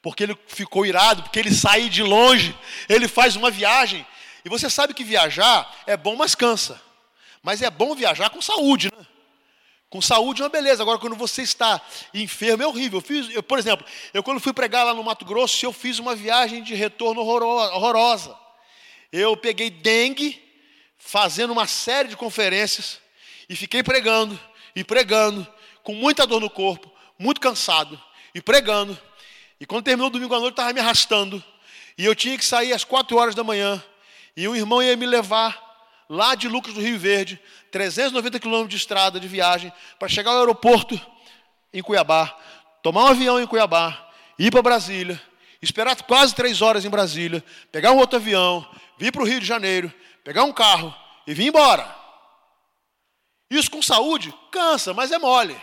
Porque 0.00 0.22
ele 0.22 0.38
ficou 0.46 0.86
irado, 0.86 1.22
porque 1.22 1.38
ele 1.38 1.52
sai 1.52 1.88
de 1.88 2.02
longe, 2.02 2.56
ele 2.88 3.08
faz 3.08 3.36
uma 3.36 3.50
viagem. 3.50 4.06
E 4.44 4.48
você 4.48 4.70
sabe 4.70 4.94
que 4.94 5.04
viajar 5.04 5.74
é 5.86 5.96
bom, 5.96 6.16
mas 6.16 6.34
cansa. 6.34 6.80
Mas 7.42 7.62
é 7.62 7.70
bom 7.70 7.94
viajar 7.94 8.30
com 8.30 8.40
saúde, 8.40 8.90
né? 8.96 9.06
Com 9.88 10.02
saúde 10.02 10.42
é 10.42 10.44
uma 10.44 10.50
beleza. 10.50 10.82
Agora, 10.82 10.98
quando 10.98 11.16
você 11.16 11.42
está 11.42 11.80
enfermo, 12.12 12.62
é 12.62 12.66
horrível. 12.66 12.98
Eu 12.98 13.02
fiz, 13.02 13.30
eu, 13.34 13.42
por 13.42 13.58
exemplo, 13.58 13.86
eu 14.12 14.22
quando 14.22 14.40
fui 14.40 14.52
pregar 14.52 14.84
lá 14.84 14.92
no 14.92 15.02
Mato 15.02 15.24
Grosso, 15.24 15.64
eu 15.64 15.72
fiz 15.72 15.98
uma 15.98 16.14
viagem 16.14 16.62
de 16.62 16.74
retorno 16.74 17.20
horrorosa. 17.20 18.36
Eu 19.12 19.36
peguei 19.36 19.70
dengue, 19.70 20.42
fazendo 20.98 21.52
uma 21.52 21.66
série 21.66 22.08
de 22.08 22.16
conferências, 22.16 23.00
e 23.48 23.54
fiquei 23.54 23.82
pregando, 23.82 24.38
e 24.74 24.82
pregando, 24.82 25.46
com 25.82 25.94
muita 25.94 26.26
dor 26.26 26.40
no 26.40 26.50
corpo, 26.50 26.92
muito 27.18 27.40
cansado, 27.40 28.00
e 28.34 28.40
pregando. 28.40 28.96
E 29.60 29.66
quando 29.66 29.84
terminou 29.84 30.08
o 30.08 30.10
domingo 30.10 30.34
à 30.34 30.38
noite, 30.38 30.52
estava 30.52 30.72
me 30.72 30.80
arrastando. 30.80 31.42
E 31.96 32.04
eu 32.04 32.14
tinha 32.14 32.36
que 32.36 32.44
sair 32.44 32.72
às 32.72 32.84
quatro 32.84 33.16
horas 33.16 33.34
da 33.34 33.42
manhã. 33.42 33.82
E 34.36 34.46
um 34.46 34.54
irmão 34.54 34.82
ia 34.82 34.96
me 34.96 35.06
levar 35.06 35.66
lá 36.08 36.34
de 36.34 36.48
Lucas 36.48 36.74
do 36.74 36.80
Rio 36.80 36.98
Verde, 36.98 37.40
390 37.70 38.38
quilômetros 38.38 38.70
de 38.70 38.76
estrada 38.76 39.18
de 39.18 39.26
viagem, 39.26 39.72
para 39.98 40.08
chegar 40.08 40.32
ao 40.32 40.38
aeroporto 40.40 41.00
em 41.72 41.82
Cuiabá, 41.82 42.36
tomar 42.82 43.04
um 43.04 43.08
avião 43.08 43.40
em 43.40 43.46
Cuiabá, 43.46 44.10
ir 44.38 44.50
para 44.50 44.62
Brasília, 44.62 45.20
esperar 45.60 45.96
quase 46.02 46.34
três 46.34 46.62
horas 46.62 46.84
em 46.84 46.90
Brasília, 46.90 47.42
pegar 47.72 47.92
um 47.92 47.98
outro 47.98 48.16
avião, 48.18 48.66
vir 48.98 49.10
para 49.10 49.22
o 49.22 49.26
Rio 49.26 49.40
de 49.40 49.46
Janeiro, 49.46 49.92
pegar 50.22 50.44
um 50.44 50.52
carro 50.52 50.94
e 51.26 51.34
vir 51.34 51.48
embora. 51.48 51.94
Isso 53.50 53.70
com 53.70 53.80
saúde 53.80 54.34
cansa, 54.50 54.92
mas 54.92 55.10
é 55.12 55.18
mole. 55.18 55.56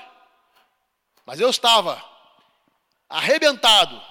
Mas 1.26 1.40
eu 1.40 1.50
estava 1.50 2.04
arrebentado, 3.10 4.02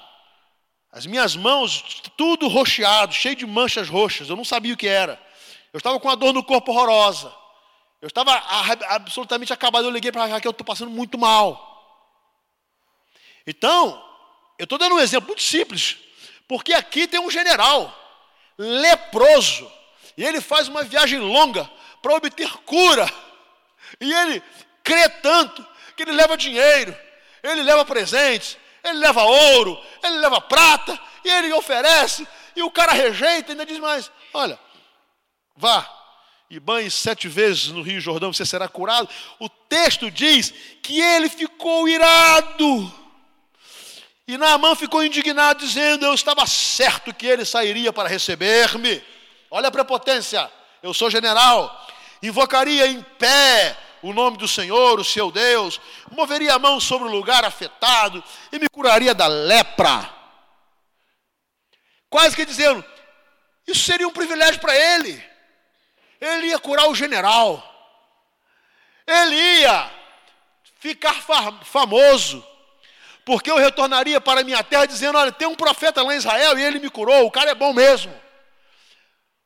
as 0.90 1.06
minhas 1.06 1.34
mãos 1.34 2.02
tudo 2.16 2.48
roxeado, 2.48 3.14
cheio 3.14 3.36
de 3.36 3.46
manchas 3.46 3.88
roxas, 3.88 4.28
eu 4.28 4.36
não 4.36 4.44
sabia 4.44 4.74
o 4.74 4.76
que 4.76 4.86
era. 4.86 5.20
Eu 5.72 5.78
estava 5.78 5.98
com 5.98 6.08
uma 6.08 6.16
dor 6.16 6.32
no 6.32 6.44
corpo 6.44 6.70
horrorosa. 6.70 7.32
Eu 8.00 8.08
estava 8.08 8.32
absolutamente 8.88 9.52
acabado. 9.52 9.84
Eu 9.84 9.90
liguei 9.90 10.12
para 10.12 10.24
a 10.24 10.26
Raquel, 10.26 10.48
eu 10.48 10.52
estou 10.52 10.66
passando 10.66 10.90
muito 10.90 11.16
mal. 11.16 11.68
Então, 13.46 14.04
eu 14.58 14.64
estou 14.64 14.78
dando 14.78 14.96
um 14.96 15.00
exemplo 15.00 15.28
muito 15.28 15.42
simples, 15.42 15.96
porque 16.46 16.74
aqui 16.74 17.06
tem 17.06 17.20
um 17.20 17.30
general 17.30 17.98
leproso, 18.58 19.70
e 20.16 20.24
ele 20.24 20.40
faz 20.40 20.68
uma 20.68 20.84
viagem 20.84 21.18
longa 21.18 21.68
para 22.00 22.14
obter 22.14 22.52
cura, 22.64 23.10
e 24.00 24.12
ele 24.12 24.42
crê 24.84 25.08
tanto 25.08 25.66
que 26.04 26.10
ele 26.10 26.16
leva 26.16 26.36
dinheiro, 26.36 26.96
ele 27.42 27.62
leva 27.62 27.84
presentes, 27.84 28.56
ele 28.82 28.98
leva 28.98 29.22
ouro, 29.22 29.80
ele 30.02 30.18
leva 30.18 30.40
prata, 30.40 30.98
e 31.24 31.28
ele 31.28 31.52
oferece, 31.52 32.26
e 32.56 32.62
o 32.62 32.70
cara 32.70 32.92
rejeita 32.92 33.50
e 33.50 33.52
ainda 33.52 33.64
diz 33.64 33.78
mais: 33.78 34.10
olha, 34.34 34.58
vá 35.56 35.88
e 36.50 36.60
banhe 36.60 36.90
sete 36.90 37.28
vezes 37.28 37.68
no 37.68 37.80
Rio 37.80 38.00
Jordão, 38.00 38.32
você 38.32 38.44
será 38.44 38.68
curado. 38.68 39.08
O 39.38 39.48
texto 39.48 40.10
diz 40.10 40.52
que 40.82 41.00
ele 41.00 41.30
ficou 41.30 41.88
irado. 41.88 42.92
E 44.28 44.36
Naamã 44.36 44.74
ficou 44.74 45.02
indignado, 45.02 45.64
dizendo: 45.64 46.04
Eu 46.04 46.12
estava 46.12 46.46
certo 46.46 47.14
que 47.14 47.26
ele 47.26 47.44
sairia 47.44 47.92
para 47.92 48.08
receber-me. 48.08 49.02
Olha 49.50 49.68
a 49.68 49.72
prepotência, 49.72 50.50
eu 50.82 50.92
sou 50.92 51.10
general, 51.10 51.86
invocaria 52.22 52.86
em 52.86 53.02
pé 53.18 53.76
o 54.02 54.12
nome 54.12 54.36
do 54.36 54.48
Senhor, 54.48 54.98
o 54.98 55.04
seu 55.04 55.30
Deus, 55.30 55.80
moveria 56.10 56.54
a 56.54 56.58
mão 56.58 56.80
sobre 56.80 57.08
o 57.08 57.10
lugar 57.10 57.44
afetado 57.44 58.22
e 58.50 58.58
me 58.58 58.68
curaria 58.68 59.14
da 59.14 59.26
lepra. 59.26 60.12
Quase 62.10 62.34
que 62.34 62.44
dizendo, 62.44 62.84
isso 63.66 63.84
seria 63.84 64.06
um 64.06 64.12
privilégio 64.12 64.60
para 64.60 64.76
ele. 64.76 65.24
ele 66.20 66.48
ia 66.48 66.58
curar 66.58 66.88
o 66.88 66.94
general, 66.94 67.62
ele 69.06 69.34
ia 69.34 69.90
ficar 70.78 71.14
famoso, 71.64 72.46
porque 73.24 73.50
eu 73.50 73.56
retornaria 73.56 74.20
para 74.20 74.44
minha 74.44 74.62
terra 74.64 74.86
dizendo: 74.86 75.16
Olha, 75.16 75.32
tem 75.32 75.48
um 75.48 75.54
profeta 75.54 76.02
lá 76.02 76.14
em 76.14 76.18
Israel 76.18 76.58
e 76.58 76.62
ele 76.62 76.80
me 76.80 76.90
curou, 76.90 77.26
o 77.26 77.30
cara 77.30 77.50
é 77.50 77.54
bom 77.54 77.72
mesmo. 77.72 78.21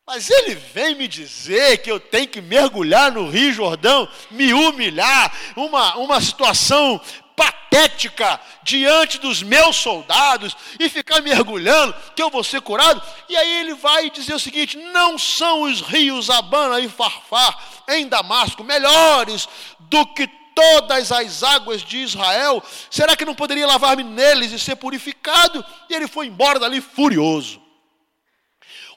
Mas 0.07 0.31
ele 0.31 0.55
vem 0.55 0.95
me 0.95 1.09
dizer 1.09 1.79
que 1.79 1.91
eu 1.91 1.99
tenho 1.99 2.29
que 2.29 2.41
mergulhar 2.41 3.11
no 3.11 3.29
Rio 3.29 3.53
Jordão, 3.53 4.09
me 4.31 4.55
humilhar, 4.55 5.33
uma, 5.57 5.97
uma 5.97 6.21
situação 6.21 7.01
patética 7.35 8.41
diante 8.63 9.19
dos 9.19 9.43
meus 9.43 9.75
soldados 9.75 10.57
e 10.79 10.89
ficar 10.89 11.21
mergulhando 11.21 11.93
que 12.15 12.23
eu 12.23 12.31
vou 12.31 12.45
ser 12.45 12.61
curado. 12.61 13.03
E 13.29 13.37
aí 13.37 13.61
ele 13.61 13.75
vai 13.75 14.09
dizer 14.09 14.33
o 14.33 14.39
seguinte: 14.39 14.79
não 14.79 15.19
são 15.19 15.63
os 15.63 15.81
rios 15.81 16.31
Abana 16.31 16.79
e 16.79 16.89
Farfar 16.89 17.59
em 17.89 18.07
Damasco 18.07 18.63
melhores 18.63 19.49
do 19.81 20.07
que 20.07 20.29
todas 20.55 21.11
as 21.11 21.43
águas 21.43 21.83
de 21.83 21.99
Israel? 21.99 22.63
Será 22.93 23.17
que 23.17 23.25
não 23.25 23.35
poderia 23.35 23.67
lavar-me 23.67 24.05
neles 24.05 24.53
e 24.53 24.59
ser 24.61 24.77
purificado? 24.77 25.65
E 25.91 25.95
ele 25.95 26.07
foi 26.07 26.29
embora 26.29 26.61
dali 26.61 26.81
furioso. 26.81 27.66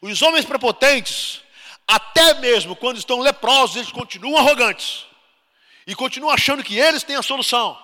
Os 0.02 0.22
homens 0.22 0.46
prepotentes, 0.46 1.42
até 1.88 2.36
mesmo 2.36 2.76
quando 2.76 2.98
estão 2.98 3.20
leprosos, 3.20 3.76
eles 3.76 3.92
continuam 3.92 4.38
arrogantes. 4.38 5.06
E 5.86 5.96
continuam 5.96 6.34
achando 6.34 6.64
que 6.64 6.78
eles 6.78 7.04
têm 7.04 7.16
a 7.16 7.22
solução. 7.22 7.78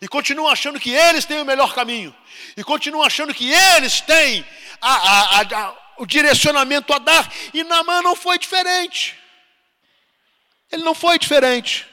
E 0.00 0.08
continuam 0.08 0.48
achando 0.48 0.80
que 0.80 0.90
eles 0.90 1.24
têm 1.24 1.40
o 1.40 1.44
melhor 1.44 1.74
caminho. 1.74 2.14
E 2.56 2.64
continuam 2.64 3.04
achando 3.04 3.34
que 3.34 3.52
eles 3.52 4.00
têm 4.00 4.44
a, 4.80 4.94
a, 4.94 5.40
a, 5.42 5.94
o 5.98 6.06
direcionamento 6.06 6.92
a 6.92 6.98
dar. 6.98 7.32
E 7.52 7.62
Namã 7.62 8.02
não 8.02 8.16
foi 8.16 8.38
diferente. 8.38 9.16
Ele 10.70 10.82
não 10.82 10.94
foi 10.94 11.18
diferente. 11.18 11.86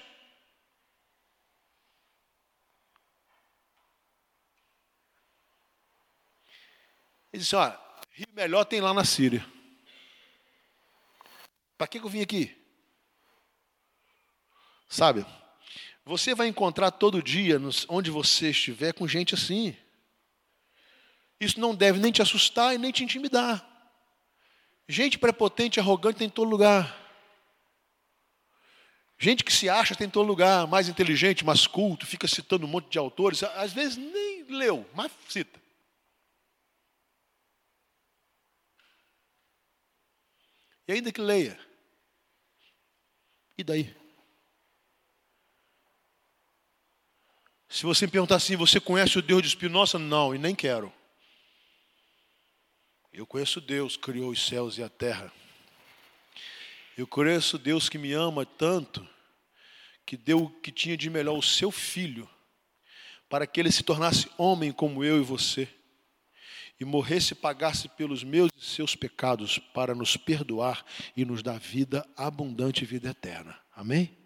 Ele 7.32 7.44
disse: 7.44 7.56
Olha, 7.56 7.78
rio 8.12 8.28
melhor 8.34 8.66
tem 8.66 8.82
lá 8.82 8.94
na 8.94 9.06
Síria. 9.06 9.46
Para 11.80 11.88
que 11.88 11.98
eu 11.98 12.10
vim 12.10 12.22
aqui? 12.22 12.54
Sabe, 14.90 15.26
você 16.04 16.36
vai 16.36 16.48
encontrar 16.48 16.92
todo 16.92 17.24
dia, 17.24 17.58
onde 17.88 18.12
você 18.12 18.50
estiver, 18.50 18.92
com 18.92 19.08
gente 19.08 19.34
assim. 19.34 19.74
Isso 21.40 21.58
não 21.58 21.74
deve 21.74 21.98
nem 21.98 22.12
te 22.12 22.22
assustar 22.22 22.76
e 22.76 22.78
nem 22.78 22.92
te 22.92 23.02
intimidar. 23.02 23.66
Gente 24.90 25.18
prepotente, 25.18 25.80
arrogante 25.80 26.18
tem 26.18 26.28
em 26.28 26.30
todo 26.30 26.50
lugar. 26.50 26.98
Gente 29.18 29.46
que 29.46 29.54
se 29.54 29.70
acha 29.70 29.96
tem 29.96 30.08
em 30.08 30.12
todo 30.12 30.28
lugar, 30.28 30.68
mais 30.68 30.90
inteligente, 30.90 31.46
mais 31.46 31.66
culto, 31.66 32.06
fica 32.06 32.28
citando 32.28 32.66
um 32.66 32.70
monte 32.70 32.90
de 32.90 32.98
autores, 32.98 33.42
às 33.42 33.72
vezes 33.72 33.96
nem 33.96 34.44
leu, 34.50 34.86
mas 34.94 35.14
cita. 35.30 35.58
E 40.86 40.92
ainda 40.92 41.10
que 41.10 41.22
leia. 41.22 41.69
E 43.60 43.64
daí? 43.64 43.94
Se 47.68 47.84
você 47.84 48.06
me 48.06 48.12
perguntar 48.14 48.38
assim, 48.38 48.56
você 48.56 48.80
conhece 48.80 49.20
o 49.20 49.22
Deus 49.22 49.42
de 49.42 49.50
Espinosa? 49.50 50.00
Não, 50.00 50.34
e 50.34 50.38
nem 50.38 50.56
quero. 50.56 50.94
Eu 53.12 53.28
conheço 53.28 53.60
Deus, 53.60 53.98
criou 53.98 54.32
os 54.32 54.48
céus 54.48 54.78
e 54.78 54.84
a 54.84 54.88
terra. 54.88 55.30
Eu 56.98 57.06
conheço 57.06 57.58
Deus 57.58 57.90
que 57.90 57.98
me 57.98 58.14
ama 58.14 58.46
tanto, 58.46 59.06
que 60.06 60.16
deu 60.16 60.46
o 60.46 60.50
que 60.62 60.72
tinha 60.72 60.96
de 60.96 61.10
melhor 61.10 61.38
o 61.38 61.44
seu 61.44 61.70
filho, 61.70 62.30
para 63.28 63.46
que 63.46 63.60
ele 63.60 63.74
se 63.74 63.84
tornasse 63.84 64.32
homem 64.38 64.72
como 64.72 65.04
eu 65.04 65.20
e 65.20 65.22
você 65.22 65.68
e 66.80 66.86
morresse 66.86 67.34
e 67.34 67.36
pagasse 67.36 67.90
pelos 67.90 68.24
meus 68.24 68.50
e 68.56 68.64
seus 68.64 68.96
pecados 68.96 69.60
para 69.60 69.94
nos 69.94 70.16
perdoar 70.16 70.86
e 71.16 71.26
nos 71.26 71.44
dar 71.44 71.60
vida 71.60 72.08
abundante 72.16 72.84
e 72.84 72.88
vida 72.88 73.10
eterna. 73.10 73.60
Amém? 73.76 74.18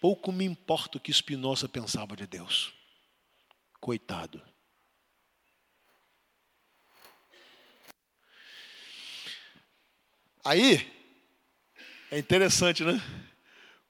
Pouco 0.00 0.30
me 0.30 0.44
importa 0.44 0.98
o 0.98 1.00
que 1.00 1.12
Spinoza 1.12 1.68
pensava 1.68 2.14
de 2.14 2.26
Deus. 2.26 2.72
Coitado. 3.80 4.42
Aí, 10.44 10.92
é 12.08 12.18
interessante, 12.18 12.84
né? 12.84 13.02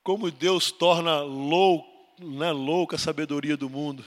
Como 0.02 0.31
Deus 0.31 0.70
torna 0.70 1.20
louco, 1.20 2.24
né, 2.24 2.50
louca 2.50 2.96
a 2.96 2.98
sabedoria 2.98 3.59
do 3.59 3.68
mundo. 3.68 4.02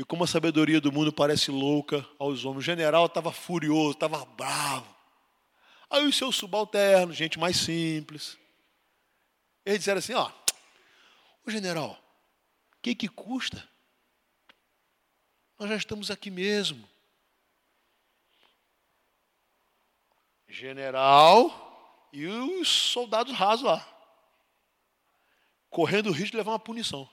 E 0.00 0.04
como 0.04 0.24
a 0.24 0.26
sabedoria 0.26 0.80
do 0.80 0.90
mundo 0.90 1.12
parece 1.12 1.50
louca 1.50 2.08
aos 2.18 2.46
homens. 2.46 2.60
O 2.60 2.64
general 2.64 3.04
estava 3.04 3.30
furioso, 3.30 3.90
estava 3.90 4.24
bravo. 4.24 4.96
Aí 5.90 6.06
os 6.06 6.16
seus 6.16 6.36
subalternos, 6.36 7.14
gente 7.14 7.38
mais 7.38 7.58
simples, 7.58 8.38
eles 9.62 9.80
disseram 9.80 9.98
assim: 9.98 10.14
ó, 10.14 10.32
o 11.44 11.50
general, 11.50 12.02
o 12.78 12.80
que, 12.80 12.94
que 12.94 13.08
custa? 13.08 13.68
Nós 15.58 15.68
já 15.68 15.76
estamos 15.76 16.10
aqui 16.10 16.30
mesmo. 16.30 16.88
General 20.48 22.08
e 22.10 22.26
os 22.26 22.66
soldados 22.66 23.34
rasos 23.34 23.66
lá, 23.66 23.86
correndo 25.68 26.06
o 26.06 26.12
risco 26.12 26.30
de 26.30 26.38
levar 26.38 26.52
uma 26.52 26.58
punição. 26.58 27.06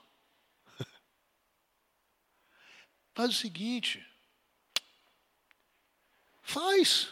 Faz 3.18 3.30
o 3.30 3.36
seguinte. 3.36 4.06
Faz. 6.40 7.08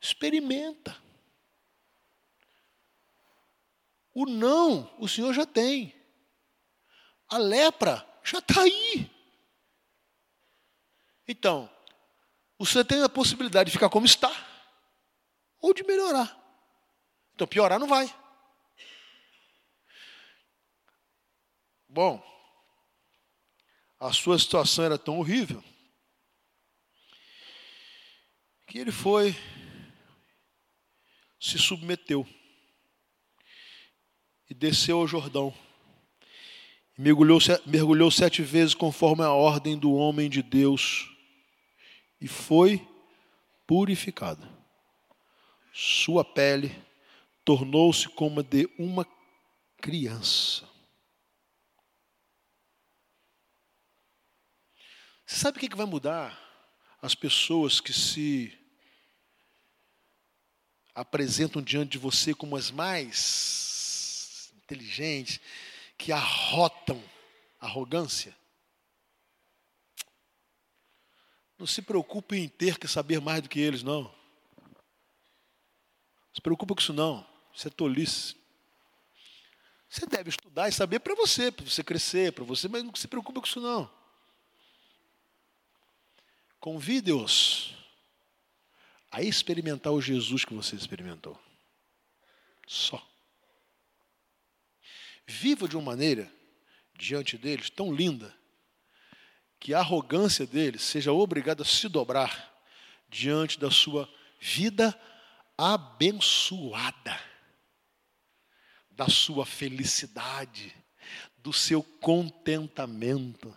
Experimenta. 0.00 1.00
O 4.12 4.26
não, 4.26 4.92
o 4.98 5.06
Senhor 5.06 5.32
já 5.32 5.46
tem. 5.46 5.94
A 7.28 7.38
lepra 7.38 8.04
já 8.24 8.40
está 8.40 8.62
aí. 8.62 9.08
Então, 11.28 11.70
você 12.58 12.84
tem 12.84 13.04
a 13.04 13.08
possibilidade 13.08 13.70
de 13.70 13.76
ficar 13.76 13.88
como 13.88 14.04
está, 14.04 14.32
ou 15.60 15.72
de 15.72 15.84
melhorar. 15.84 16.36
Então, 17.34 17.46
piorar 17.46 17.78
não 17.78 17.86
vai. 17.86 18.12
Bom, 21.88 22.33
a 24.04 24.12
sua 24.12 24.38
situação 24.38 24.84
era 24.84 24.98
tão 24.98 25.18
horrível 25.18 25.64
que 28.66 28.78
ele 28.78 28.92
foi, 28.92 29.34
se 31.40 31.58
submeteu 31.58 32.28
e 34.50 34.52
desceu 34.52 34.98
ao 34.98 35.08
Jordão. 35.08 35.54
Mergulhou, 36.98 37.38
mergulhou 37.64 38.10
sete 38.10 38.42
vezes 38.42 38.74
conforme 38.74 39.22
a 39.22 39.32
ordem 39.32 39.78
do 39.78 39.94
homem 39.94 40.28
de 40.28 40.42
Deus 40.42 41.08
e 42.20 42.28
foi 42.28 42.86
purificado. 43.66 44.46
Sua 45.72 46.22
pele 46.22 46.76
tornou-se 47.42 48.06
como 48.10 48.40
a 48.40 48.42
de 48.42 48.68
uma 48.78 49.06
criança. 49.80 50.73
Você 55.26 55.36
sabe 55.36 55.58
o 55.58 55.60
que 55.60 55.76
vai 55.76 55.86
mudar? 55.86 56.38
As 57.00 57.14
pessoas 57.14 57.80
que 57.80 57.92
se 57.92 58.56
apresentam 60.94 61.60
diante 61.60 61.92
de 61.92 61.98
você 61.98 62.34
como 62.34 62.56
as 62.56 62.70
mais 62.70 64.52
inteligentes, 64.56 65.40
que 65.98 66.12
arrotam 66.12 67.02
arrogância. 67.60 68.34
Não 71.58 71.66
se 71.66 71.82
preocupe 71.82 72.36
em 72.36 72.48
ter 72.48 72.78
que 72.78 72.86
saber 72.86 73.20
mais 73.20 73.42
do 73.42 73.48
que 73.48 73.60
eles, 73.60 73.82
não. 73.82 74.02
Não 74.02 74.12
se 76.34 76.40
preocupe 76.40 76.74
com 76.74 76.80
isso, 76.80 76.92
não. 76.92 77.26
Isso 77.54 77.68
é 77.68 77.70
tolice. 77.70 78.36
Você 79.88 80.06
deve 80.06 80.30
estudar 80.30 80.68
e 80.68 80.72
saber 80.72 80.98
para 81.00 81.14
você, 81.14 81.52
para 81.52 81.64
você 81.64 81.84
crescer, 81.84 82.32
para 82.32 82.44
você, 82.44 82.66
mas 82.68 82.82
não 82.82 82.94
se 82.94 83.06
preocupe 83.06 83.40
com 83.40 83.46
isso, 83.46 83.60
não. 83.60 84.03
Convide-os 86.64 87.74
a 89.12 89.22
experimentar 89.22 89.92
o 89.92 90.00
Jesus 90.00 90.46
que 90.46 90.54
você 90.54 90.74
experimentou. 90.74 91.38
Só. 92.66 93.06
Viva 95.26 95.68
de 95.68 95.76
uma 95.76 95.84
maneira 95.84 96.32
diante 96.98 97.36
deles 97.36 97.68
tão 97.68 97.94
linda 97.94 98.34
que 99.60 99.74
a 99.74 99.80
arrogância 99.80 100.46
deles 100.46 100.80
seja 100.80 101.12
obrigada 101.12 101.62
a 101.62 101.66
se 101.66 101.86
dobrar 101.86 102.50
diante 103.10 103.60
da 103.60 103.70
sua 103.70 104.08
vida 104.40 104.98
abençoada 105.58 107.20
da 108.90 109.10
sua 109.10 109.44
felicidade, 109.44 110.74
do 111.36 111.52
seu 111.52 111.82
contentamento, 111.82 113.54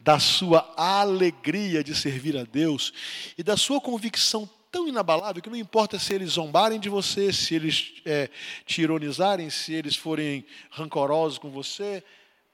da 0.00 0.18
sua 0.18 0.72
alegria 0.76 1.84
de 1.84 1.94
servir 1.94 2.36
a 2.36 2.44
Deus 2.44 2.92
e 3.36 3.42
da 3.42 3.56
sua 3.56 3.80
convicção 3.80 4.48
tão 4.70 4.88
inabalável 4.88 5.42
que 5.42 5.50
não 5.50 5.56
importa 5.56 5.98
se 5.98 6.14
eles 6.14 6.30
zombarem 6.30 6.80
de 6.80 6.88
você, 6.88 7.32
se 7.32 7.54
eles 7.54 7.94
é, 8.06 8.30
te 8.64 8.82
ironizarem, 8.82 9.50
se 9.50 9.72
eles 9.74 9.96
forem 9.96 10.44
rancorosos 10.70 11.38
com 11.38 11.50
você, 11.50 12.02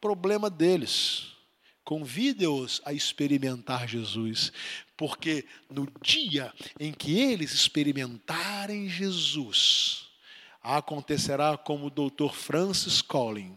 problema 0.00 0.50
deles. 0.50 1.34
Convide-os 1.84 2.80
a 2.84 2.92
experimentar 2.92 3.86
Jesus, 3.86 4.52
porque 4.96 5.44
no 5.70 5.86
dia 6.02 6.52
em 6.80 6.92
que 6.92 7.20
eles 7.20 7.52
experimentarem 7.52 8.88
Jesus, 8.88 10.06
acontecerá 10.60 11.56
como 11.56 11.86
o 11.86 11.90
doutor 11.90 12.34
Francis 12.34 13.00
Collins, 13.00 13.54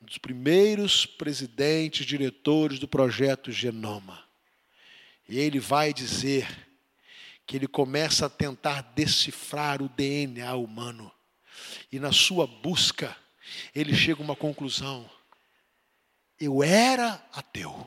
um 0.00 0.06
dos 0.06 0.18
primeiros 0.18 1.06
presidentes, 1.06 2.06
diretores 2.06 2.78
do 2.78 2.88
projeto 2.88 3.52
Genoma. 3.52 4.24
E 5.28 5.38
ele 5.38 5.60
vai 5.60 5.92
dizer 5.92 6.48
que 7.46 7.56
ele 7.56 7.66
começa 7.66 8.26
a 8.26 8.30
tentar 8.30 8.82
decifrar 8.94 9.82
o 9.82 9.88
DNA 9.88 10.54
humano. 10.54 11.10
E 11.92 11.98
na 11.98 12.12
sua 12.12 12.46
busca, 12.46 13.16
ele 13.74 13.94
chega 13.94 14.20
a 14.20 14.24
uma 14.24 14.36
conclusão 14.36 15.08
eu 16.40 16.62
era 16.62 17.22
ateu. 17.34 17.86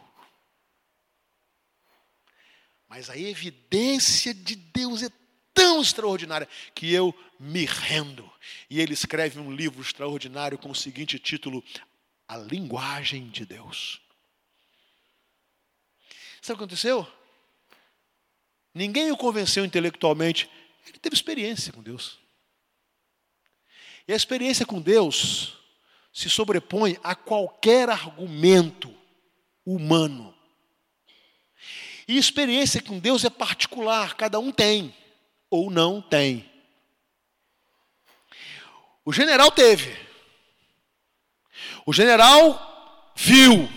Mas 2.87 3.09
a 3.09 3.17
evidência 3.17 4.31
de 4.33 4.55
Deus 4.55 5.01
é 5.01 5.09
tão 5.51 5.81
extraordinária 5.81 6.47
que 6.75 6.93
eu 6.93 7.13
me 7.39 7.65
rendo. 7.65 8.31
E 8.69 8.79
ele 8.79 8.93
escreve 8.93 9.39
um 9.39 9.51
livro 9.51 9.81
extraordinário 9.81 10.59
com 10.59 10.69
o 10.69 10.75
seguinte 10.75 11.17
título: 11.17 11.63
A 12.27 12.37
Linguagem 12.37 13.29
de 13.29 13.45
Deus. 13.45 14.01
Sabe 16.41 16.55
o 16.55 16.57
que 16.57 16.63
aconteceu? 16.63 17.07
Ninguém 18.73 19.11
o 19.11 19.17
convenceu 19.17 19.63
intelectualmente. 19.63 20.49
Ele 20.87 20.99
teve 20.99 21.15
experiência 21.15 21.71
com 21.71 21.81
Deus. 21.81 22.19
E 24.07 24.13
a 24.13 24.15
experiência 24.15 24.65
com 24.65 24.81
Deus 24.81 25.57
se 26.11 26.29
sobrepõe 26.29 26.99
a 27.03 27.15
qualquer 27.15 27.89
argumento 27.89 28.93
humano. 29.65 30.35
E 32.07 32.17
experiência 32.17 32.81
com 32.81 32.99
Deus 32.99 33.23
é 33.23 33.29
particular, 33.29 34.15
cada 34.15 34.39
um 34.39 34.51
tem 34.51 34.93
ou 35.49 35.71
não 35.71 36.01
tem. 36.01 36.51
O 39.05 39.13
general 39.13 39.51
teve. 39.51 40.12
O 41.85 41.93
general 41.93 43.11
viu. 43.15 43.69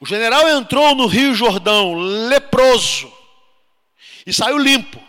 O 0.00 0.06
general 0.06 0.48
entrou 0.48 0.94
no 0.94 1.06
Rio 1.06 1.34
Jordão 1.34 1.94
leproso 1.94 3.12
e 4.26 4.32
saiu 4.32 4.58
limpo. 4.58 5.00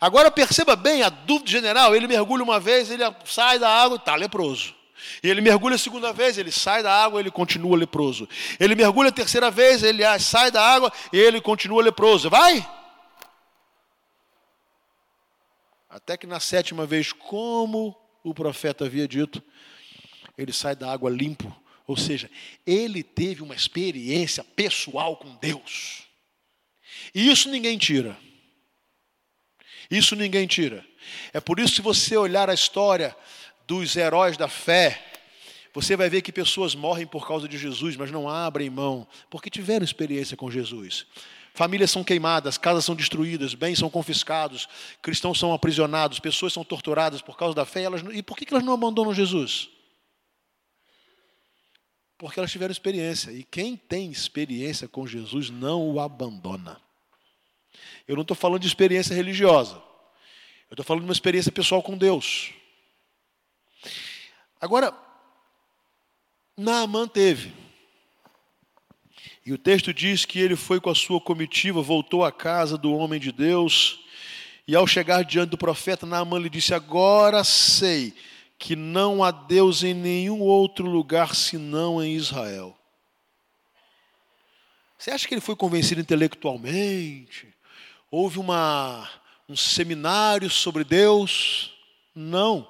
Agora 0.00 0.30
perceba 0.30 0.76
bem 0.76 1.02
a 1.02 1.08
dúvida 1.08 1.44
do 1.46 1.50
general: 1.50 1.94
ele 1.94 2.06
mergulha 2.06 2.42
uma 2.42 2.60
vez, 2.60 2.90
ele 2.90 3.02
sai 3.24 3.58
da 3.58 3.68
água 3.68 3.96
está 3.96 4.14
leproso. 4.14 4.74
Ele 5.22 5.40
mergulha 5.40 5.76
a 5.76 5.78
segunda 5.78 6.12
vez, 6.12 6.38
ele 6.38 6.50
sai 6.50 6.82
da 6.82 6.92
água, 6.92 7.20
ele 7.20 7.30
continua 7.30 7.76
leproso. 7.76 8.28
Ele 8.58 8.74
mergulha 8.74 9.08
a 9.08 9.12
terceira 9.12 9.50
vez, 9.50 9.82
ele 9.82 10.02
sai 10.18 10.50
da 10.50 10.62
água 10.62 10.92
ele 11.12 11.40
continua 11.40 11.82
leproso. 11.82 12.30
Vai! 12.30 12.66
Até 15.88 16.16
que 16.16 16.26
na 16.26 16.40
sétima 16.40 16.86
vez, 16.86 17.12
como 17.12 17.96
o 18.22 18.34
profeta 18.34 18.84
havia 18.86 19.06
dito, 19.06 19.42
ele 20.36 20.52
sai 20.52 20.74
da 20.74 20.90
água 20.90 21.10
limpo. 21.10 21.54
Ou 21.86 21.96
seja, 21.96 22.30
ele 22.66 23.02
teve 23.02 23.42
uma 23.42 23.54
experiência 23.54 24.42
pessoal 24.42 25.16
com 25.16 25.34
Deus. 25.36 26.04
E 27.14 27.30
isso 27.30 27.50
ninguém 27.50 27.76
tira. 27.76 28.16
Isso 29.90 30.16
ninguém 30.16 30.46
tira. 30.46 30.84
É 31.32 31.40
por 31.40 31.58
isso 31.58 31.70
que 31.70 31.76
se 31.76 31.82
você 31.82 32.16
olhar 32.16 32.48
a 32.48 32.54
história 32.54 33.14
dos 33.66 33.96
heróis 33.96 34.36
da 34.36 34.48
fé, 34.48 35.02
você 35.74 35.96
vai 35.96 36.08
ver 36.08 36.22
que 36.22 36.32
pessoas 36.32 36.74
morrem 36.74 37.06
por 37.06 37.26
causa 37.26 37.48
de 37.48 37.58
Jesus, 37.58 37.96
mas 37.96 38.10
não 38.10 38.28
abrem 38.28 38.70
mão, 38.70 39.06
porque 39.28 39.50
tiveram 39.50 39.84
experiência 39.84 40.36
com 40.36 40.50
Jesus. 40.50 41.06
Famílias 41.52 41.90
são 41.90 42.02
queimadas, 42.02 42.58
casas 42.58 42.84
são 42.84 42.96
destruídas, 42.96 43.54
bens 43.54 43.78
são 43.78 43.90
confiscados, 43.90 44.68
cristãos 45.00 45.38
são 45.38 45.52
aprisionados, 45.52 46.18
pessoas 46.18 46.52
são 46.52 46.64
torturadas 46.64 47.22
por 47.22 47.36
causa 47.36 47.54
da 47.54 47.64
fé. 47.64 47.82
E, 47.82 47.84
elas, 47.84 48.02
e 48.12 48.22
por 48.22 48.36
que 48.36 48.52
elas 48.52 48.64
não 48.64 48.72
abandonam 48.72 49.14
Jesus? 49.14 49.68
Porque 52.24 52.40
elas 52.40 52.50
tiveram 52.50 52.72
experiência. 52.72 53.30
E 53.32 53.44
quem 53.44 53.76
tem 53.76 54.10
experiência 54.10 54.88
com 54.88 55.06
Jesus 55.06 55.50
não 55.50 55.90
o 55.90 56.00
abandona. 56.00 56.80
Eu 58.08 58.14
não 58.14 58.22
estou 58.22 58.34
falando 58.34 58.62
de 58.62 58.66
experiência 58.66 59.14
religiosa. 59.14 59.74
Eu 60.70 60.72
estou 60.72 60.86
falando 60.86 61.02
de 61.02 61.08
uma 61.08 61.12
experiência 61.12 61.52
pessoal 61.52 61.82
com 61.82 61.98
Deus. 61.98 62.54
Agora, 64.58 64.96
Naamã 66.56 67.06
teve. 67.06 67.52
E 69.44 69.52
o 69.52 69.58
texto 69.58 69.92
diz 69.92 70.24
que 70.24 70.38
ele 70.38 70.56
foi 70.56 70.80
com 70.80 70.88
a 70.88 70.94
sua 70.94 71.20
comitiva, 71.20 71.82
voltou 71.82 72.24
à 72.24 72.32
casa 72.32 72.78
do 72.78 72.94
homem 72.94 73.20
de 73.20 73.32
Deus, 73.32 74.00
e 74.66 74.74
ao 74.74 74.86
chegar 74.86 75.24
diante 75.24 75.50
do 75.50 75.58
profeta, 75.58 76.06
Naamã 76.06 76.38
lhe 76.38 76.48
disse: 76.48 76.72
Agora 76.72 77.44
sei 77.44 78.14
que 78.64 78.74
não 78.74 79.22
há 79.22 79.30
Deus 79.30 79.82
em 79.82 79.92
nenhum 79.92 80.40
outro 80.40 80.86
lugar 80.86 81.34
senão 81.34 82.02
em 82.02 82.14
Israel. 82.14 82.74
Você 84.96 85.10
acha 85.10 85.28
que 85.28 85.34
ele 85.34 85.42
foi 85.42 85.54
convencido 85.54 86.00
intelectualmente? 86.00 87.54
Houve 88.10 88.38
uma, 88.38 89.06
um 89.46 89.54
seminário 89.54 90.48
sobre 90.48 90.82
Deus? 90.82 91.76
Não. 92.14 92.66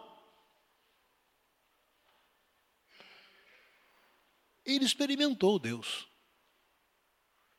Ele 4.66 4.84
experimentou 4.84 5.60
Deus. 5.60 6.08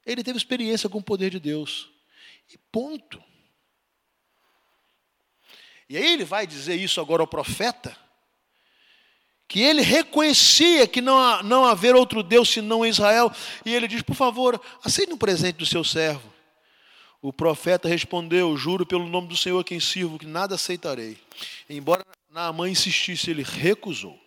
Ele 0.06 0.22
teve 0.26 0.38
experiência 0.38 0.90
com 0.90 0.98
o 0.98 1.04
poder 1.04 1.30
de 1.30 1.40
Deus. 1.40 1.90
E 2.52 2.58
ponto. 2.70 3.24
E 5.88 5.96
aí 5.96 6.12
ele 6.12 6.26
vai 6.26 6.46
dizer 6.46 6.76
isso 6.76 7.00
agora 7.00 7.24
ao 7.24 7.28
profeta, 7.28 7.98
que 9.48 9.62
ele 9.62 9.82
reconhecia 9.82 10.88
que 10.88 11.02
não, 11.02 11.44
não 11.44 11.66
haver 11.66 11.96
outro 11.96 12.24
Deus 12.24 12.50
senão 12.50 12.86
Israel, 12.86 13.32
e 13.66 13.74
ele 13.74 13.88
diz: 13.88 14.02
por 14.02 14.16
favor, 14.16 14.60
aceite 14.84 15.14
um 15.14 15.18
presente 15.18 15.58
do 15.58 15.66
seu 15.66 15.84
servo. 15.84 16.34
O 17.22 17.34
profeta 17.34 17.88
respondeu: 17.88 18.56
Juro 18.58 18.86
pelo 18.86 19.08
nome 19.08 19.28
do 19.28 19.38
Senhor 19.38 19.64
quem 19.64 19.80
sirvo, 19.80 20.20
que 20.20 20.26
nada 20.26 20.56
aceitarei. 20.56 21.18
Embora 21.70 22.06
Naamã 22.30 22.70
insistisse, 22.70 23.32
ele 23.32 23.44
recusou. 23.44 24.20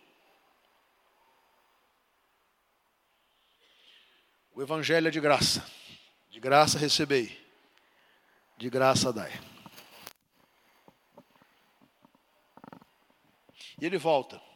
O 4.53 4.61
Evangelho 4.61 5.07
é 5.07 5.11
de 5.11 5.19
graça. 5.19 5.65
De 6.29 6.39
graça 6.39 6.77
recebei. 6.77 7.39
De 8.57 8.69
graça 8.69 9.13
dai. 9.13 9.31
E 13.79 13.85
ele 13.85 13.97
volta. 13.97 14.48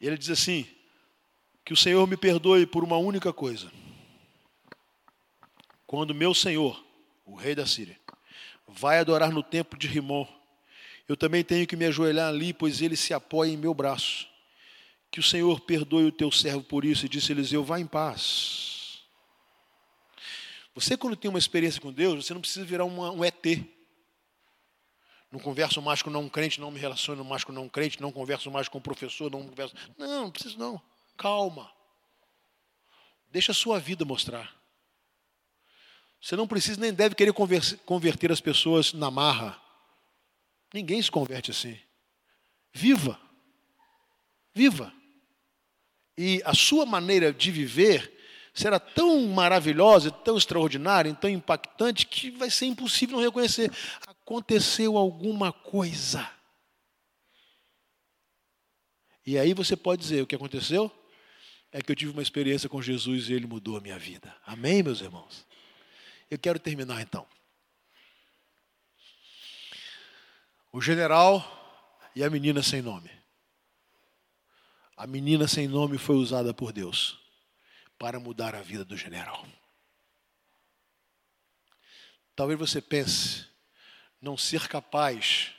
E 0.00 0.06
ele 0.06 0.16
diz 0.18 0.30
assim: 0.30 0.66
Que 1.64 1.72
o 1.72 1.76
Senhor 1.76 2.06
me 2.06 2.16
perdoe 2.16 2.66
por 2.66 2.84
uma 2.84 2.96
única 2.96 3.32
coisa. 3.32 3.70
Quando 5.86 6.14
meu 6.14 6.34
Senhor, 6.34 6.84
o 7.24 7.34
rei 7.34 7.54
da 7.54 7.66
Síria, 7.66 7.98
vai 8.66 8.98
adorar 8.98 9.30
no 9.30 9.42
templo 9.42 9.78
de 9.78 9.86
Rimon, 9.86 10.26
eu 11.08 11.16
também 11.16 11.42
tenho 11.42 11.66
que 11.66 11.74
me 11.74 11.86
ajoelhar 11.86 12.28
ali, 12.28 12.52
pois 12.52 12.82
ele 12.82 12.94
se 12.94 13.14
apoia 13.14 13.50
em 13.50 13.56
meu 13.56 13.72
braço. 13.72 14.28
Que 15.10 15.18
o 15.18 15.22
Senhor 15.22 15.58
perdoe 15.60 16.04
o 16.04 16.12
teu 16.12 16.30
servo 16.30 16.62
por 16.62 16.84
isso. 16.84 17.06
E 17.06 17.08
disse 17.08 17.32
Eliseu: 17.32 17.64
Vá 17.64 17.80
em 17.80 17.86
paz. 17.86 19.00
Você, 20.74 20.96
quando 20.96 21.16
tem 21.16 21.30
uma 21.30 21.38
experiência 21.38 21.80
com 21.80 21.90
Deus, 21.90 22.26
você 22.26 22.34
não 22.34 22.42
precisa 22.42 22.64
virar 22.64 22.84
um 22.84 23.24
ET. 23.24 23.46
Não 25.30 25.38
converso 25.38 25.82
mais 25.82 26.00
com 26.00 26.08
não 26.08 26.28
crente, 26.28 26.60
não 26.60 26.70
me 26.70 26.80
relaciono 26.80 27.22
mais 27.24 27.44
com 27.44 27.52
não 27.52 27.68
crente, 27.68 28.00
não 28.00 28.10
converso 28.10 28.50
mais 28.50 28.68
com 28.68 28.80
professor, 28.80 29.30
não 29.30 29.46
converso. 29.46 29.74
Não, 29.96 30.22
não 30.22 30.30
preciso 30.30 30.58
não. 30.58 30.80
Calma. 31.16 31.70
Deixa 33.30 33.52
a 33.52 33.54
sua 33.54 33.78
vida 33.78 34.04
mostrar. 34.04 34.56
Você 36.20 36.34
não 36.34 36.48
precisa 36.48 36.80
nem 36.80 36.92
deve 36.92 37.14
querer 37.14 37.32
converter 37.32 38.32
as 38.32 38.40
pessoas 38.40 38.92
na 38.92 39.10
marra. 39.10 39.60
Ninguém 40.72 41.00
se 41.00 41.10
converte 41.10 41.50
assim. 41.50 41.78
Viva. 42.72 43.20
Viva. 44.54 44.92
E 46.16 46.42
a 46.44 46.54
sua 46.54 46.84
maneira 46.84 47.32
de 47.32 47.50
viver 47.50 48.18
será 48.52 48.80
tão 48.80 49.24
maravilhosa, 49.28 50.10
tão 50.10 50.36
extraordinária, 50.36 51.14
tão 51.14 51.30
impactante, 51.30 52.04
que 52.06 52.30
vai 52.30 52.50
ser 52.50 52.66
impossível 52.66 53.16
não 53.16 53.24
reconhecer. 53.24 53.70
Aconteceu 54.28 54.98
alguma 54.98 55.50
coisa. 55.50 56.30
E 59.24 59.38
aí 59.38 59.54
você 59.54 59.74
pode 59.74 60.02
dizer: 60.02 60.20
o 60.20 60.26
que 60.26 60.34
aconteceu? 60.34 60.92
É 61.72 61.80
que 61.80 61.90
eu 61.90 61.96
tive 61.96 62.12
uma 62.12 62.20
experiência 62.20 62.68
com 62.68 62.82
Jesus 62.82 63.30
e 63.30 63.32
ele 63.32 63.46
mudou 63.46 63.78
a 63.78 63.80
minha 63.80 63.98
vida. 63.98 64.36
Amém, 64.44 64.82
meus 64.82 65.00
irmãos? 65.00 65.46
Eu 66.30 66.38
quero 66.38 66.58
terminar 66.58 67.00
então. 67.00 67.26
O 70.70 70.82
general 70.82 71.42
e 72.14 72.22
a 72.22 72.28
menina 72.28 72.62
sem 72.62 72.82
nome. 72.82 73.10
A 74.94 75.06
menina 75.06 75.48
sem 75.48 75.66
nome 75.66 75.96
foi 75.96 76.16
usada 76.16 76.52
por 76.52 76.70
Deus 76.70 77.18
para 77.98 78.20
mudar 78.20 78.54
a 78.54 78.60
vida 78.60 78.84
do 78.84 78.94
general. 78.94 79.48
Talvez 82.36 82.58
você 82.58 82.82
pense 82.82 83.48
não 84.20 84.36
ser 84.36 84.68
capaz 84.68 85.52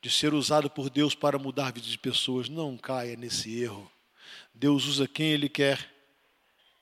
de 0.00 0.10
ser 0.10 0.34
usado 0.34 0.68
por 0.68 0.90
Deus 0.90 1.14
para 1.14 1.38
mudar 1.38 1.68
a 1.68 1.70
vida 1.70 1.86
de 1.86 1.98
pessoas. 1.98 2.48
Não 2.48 2.76
caia 2.76 3.16
nesse 3.16 3.58
erro. 3.58 3.90
Deus 4.52 4.84
usa 4.86 5.08
quem 5.08 5.32
Ele 5.32 5.48
quer, 5.48 5.92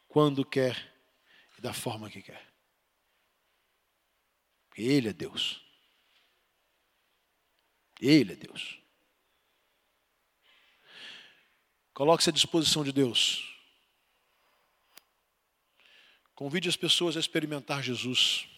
quando 0.09 0.45
quer 0.45 0.93
e 1.57 1.61
da 1.61 1.73
forma 1.73 2.11
que 2.11 2.21
quer. 2.21 2.45
Ele 4.77 5.09
é 5.09 5.13
Deus. 5.13 5.61
Ele 8.01 8.33
é 8.33 8.37
Deus. 8.37 8.79
Coloque-se 11.95 12.31
à 12.31 12.33
disposição 12.33 12.83
de 12.83 12.91
Deus. 12.91 13.49
Convide 16.35 16.69
as 16.69 16.77
pessoas 16.77 17.17
a 17.17 17.21
experimentar 17.21 17.83
Jesus. 17.83 18.49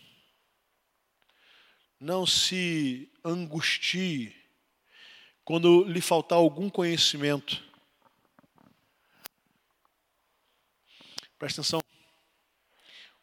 Não 2.04 2.26
se 2.26 3.10
angustie 3.24 4.36
quando 5.42 5.84
lhe 5.84 6.02
faltar 6.02 6.36
algum 6.36 6.68
conhecimento. 6.68 7.64
Presta 11.38 11.62
atenção. 11.62 11.80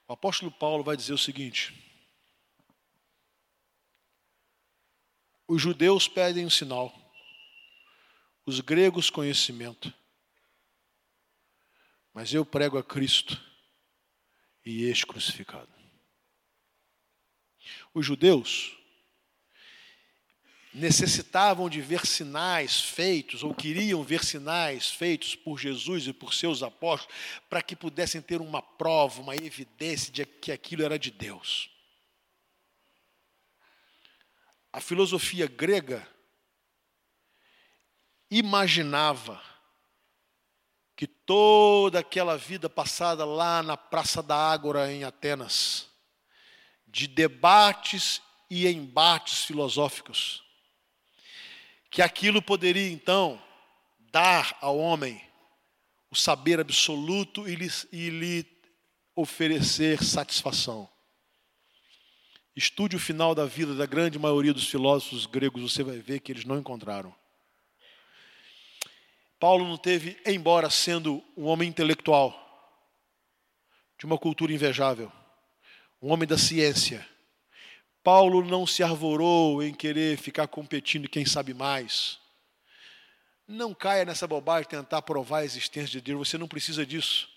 O 0.07 0.13
apóstolo 0.13 0.51
Paulo 0.51 0.84
vai 0.84 0.97
dizer 0.97 1.13
o 1.13 1.17
seguinte: 1.19 1.71
Os 5.47 5.61
judeus 5.61 6.07
pedem 6.07 6.47
um 6.47 6.49
sinal, 6.49 6.91
os 8.47 8.61
gregos 8.61 9.11
conhecimento, 9.11 9.93
mas 12.11 12.34
eu 12.34 12.43
prego 12.43 12.79
a 12.79 12.84
Cristo 12.84 13.39
e 14.65 14.86
ex-crucificado. 14.86 15.80
Os 17.93 18.05
judeus 18.05 18.77
necessitavam 20.73 21.69
de 21.69 21.81
ver 21.81 22.05
sinais 22.05 22.79
feitos, 22.79 23.43
ou 23.43 23.53
queriam 23.53 24.03
ver 24.03 24.23
sinais 24.23 24.89
feitos 24.89 25.35
por 25.35 25.59
Jesus 25.59 26.07
e 26.07 26.13
por 26.13 26.33
seus 26.33 26.63
apóstolos, 26.63 27.13
para 27.49 27.61
que 27.61 27.75
pudessem 27.75 28.21
ter 28.21 28.39
uma 28.39 28.61
prova, 28.61 29.21
uma 29.21 29.35
evidência 29.35 30.11
de 30.11 30.25
que 30.25 30.51
aquilo 30.51 30.83
era 30.83 30.97
de 30.97 31.11
Deus. 31.11 31.69
A 34.71 34.79
filosofia 34.79 35.47
grega 35.47 36.07
imaginava 38.29 39.41
que 40.95 41.05
toda 41.05 41.99
aquela 41.99 42.37
vida 42.37 42.69
passada 42.69 43.25
lá 43.25 43.61
na 43.61 43.75
Praça 43.75 44.23
da 44.23 44.37
Ágora 44.37 44.89
em 44.89 45.03
Atenas, 45.03 45.90
de 46.91 47.07
debates 47.07 48.21
e 48.49 48.67
embates 48.67 49.45
filosóficos, 49.45 50.43
que 51.89 52.01
aquilo 52.01 52.41
poderia 52.41 52.91
então 52.91 53.41
dar 54.11 54.57
ao 54.59 54.77
homem 54.77 55.21
o 56.09 56.15
saber 56.15 56.59
absoluto 56.59 57.47
e 57.47 57.55
lhe, 57.55 57.69
e 57.93 58.09
lhe 58.09 58.45
oferecer 59.15 60.03
satisfação. 60.03 60.89
Estude 62.53 62.97
o 62.97 62.99
final 62.99 63.33
da 63.33 63.45
vida 63.45 63.73
da 63.73 63.85
grande 63.85 64.19
maioria 64.19 64.53
dos 64.53 64.67
filósofos 64.67 65.25
gregos, 65.25 65.71
você 65.71 65.83
vai 65.83 65.99
ver 65.99 66.19
que 66.19 66.33
eles 66.33 66.43
não 66.43 66.57
encontraram. 66.57 67.15
Paulo 69.39 69.65
não 69.65 69.77
teve, 69.77 70.19
embora 70.25 70.69
sendo 70.69 71.23
um 71.37 71.45
homem 71.45 71.69
intelectual, 71.69 72.37
de 73.97 74.05
uma 74.05 74.17
cultura 74.17 74.51
invejável, 74.51 75.11
um 76.01 76.11
homem 76.11 76.27
da 76.27 76.37
ciência, 76.37 77.05
Paulo 78.03 78.43
não 78.43 78.65
se 78.65 78.81
arvorou 78.81 79.61
em 79.61 79.73
querer 79.73 80.17
ficar 80.17 80.47
competindo 80.47 81.07
quem 81.07 81.25
sabe 81.25 81.53
mais. 81.53 82.19
Não 83.47 83.73
caia 83.73 84.05
nessa 84.05 84.25
bobagem 84.25 84.67
tentar 84.67 85.01
provar 85.03 85.39
a 85.39 85.45
existência 85.45 85.91
de 85.91 86.01
Deus, 86.01 86.27
você 86.27 86.37
não 86.37 86.47
precisa 86.47 86.85
disso. 86.85 87.29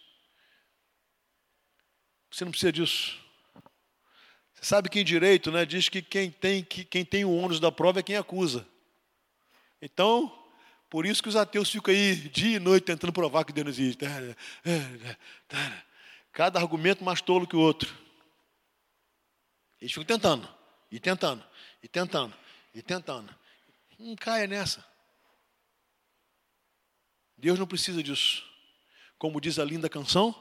Você 2.30 2.44
não 2.44 2.50
precisa 2.50 2.72
disso. 2.72 3.18
Você 4.54 4.64
sabe 4.64 4.88
que 4.88 5.00
em 5.00 5.04
direito 5.04 5.52
né, 5.52 5.66
diz 5.66 5.88
que 5.88 6.00
quem 6.00 6.30
tem, 6.30 6.64
que, 6.64 6.84
quem 6.84 7.04
tem 7.04 7.24
o 7.24 7.36
ônus 7.36 7.60
da 7.60 7.70
prova 7.70 8.00
é 8.00 8.02
quem 8.02 8.16
acusa. 8.16 8.66
Então, 9.82 10.32
por 10.88 11.04
isso 11.04 11.22
que 11.22 11.28
os 11.28 11.36
ateus 11.36 11.70
ficam 11.70 11.92
aí 11.92 12.14
dia 12.14 12.56
e 12.56 12.58
noite 12.58 12.84
tentando 12.84 13.12
provar 13.12 13.44
que 13.44 13.52
Deus 13.52 13.68
existe. 13.68 14.04
Cada 16.32 16.58
argumento 16.58 17.04
mais 17.04 17.20
tolo 17.20 17.46
que 17.46 17.54
o 17.54 17.60
outro. 17.60 18.03
Eles 19.85 19.93
ficam 19.93 20.07
tentando, 20.07 20.49
e 20.91 20.99
tentando, 20.99 21.45
e 21.82 21.89
tentando, 21.89 22.35
e 22.74 22.80
tentando. 22.80 23.35
Não 23.99 24.16
caia 24.16 24.47
nessa. 24.47 24.82
Deus 27.37 27.59
não 27.59 27.66
precisa 27.66 28.03
disso. 28.03 28.43
Como 29.18 29.39
diz 29.43 29.59
a 29.59 29.64
linda 29.64 29.87
canção, 29.87 30.35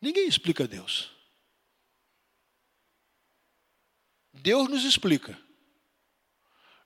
ninguém 0.00 0.28
explica 0.28 0.68
Deus. 0.68 1.10
Deus 4.32 4.68
nos 4.68 4.84
explica. 4.84 5.36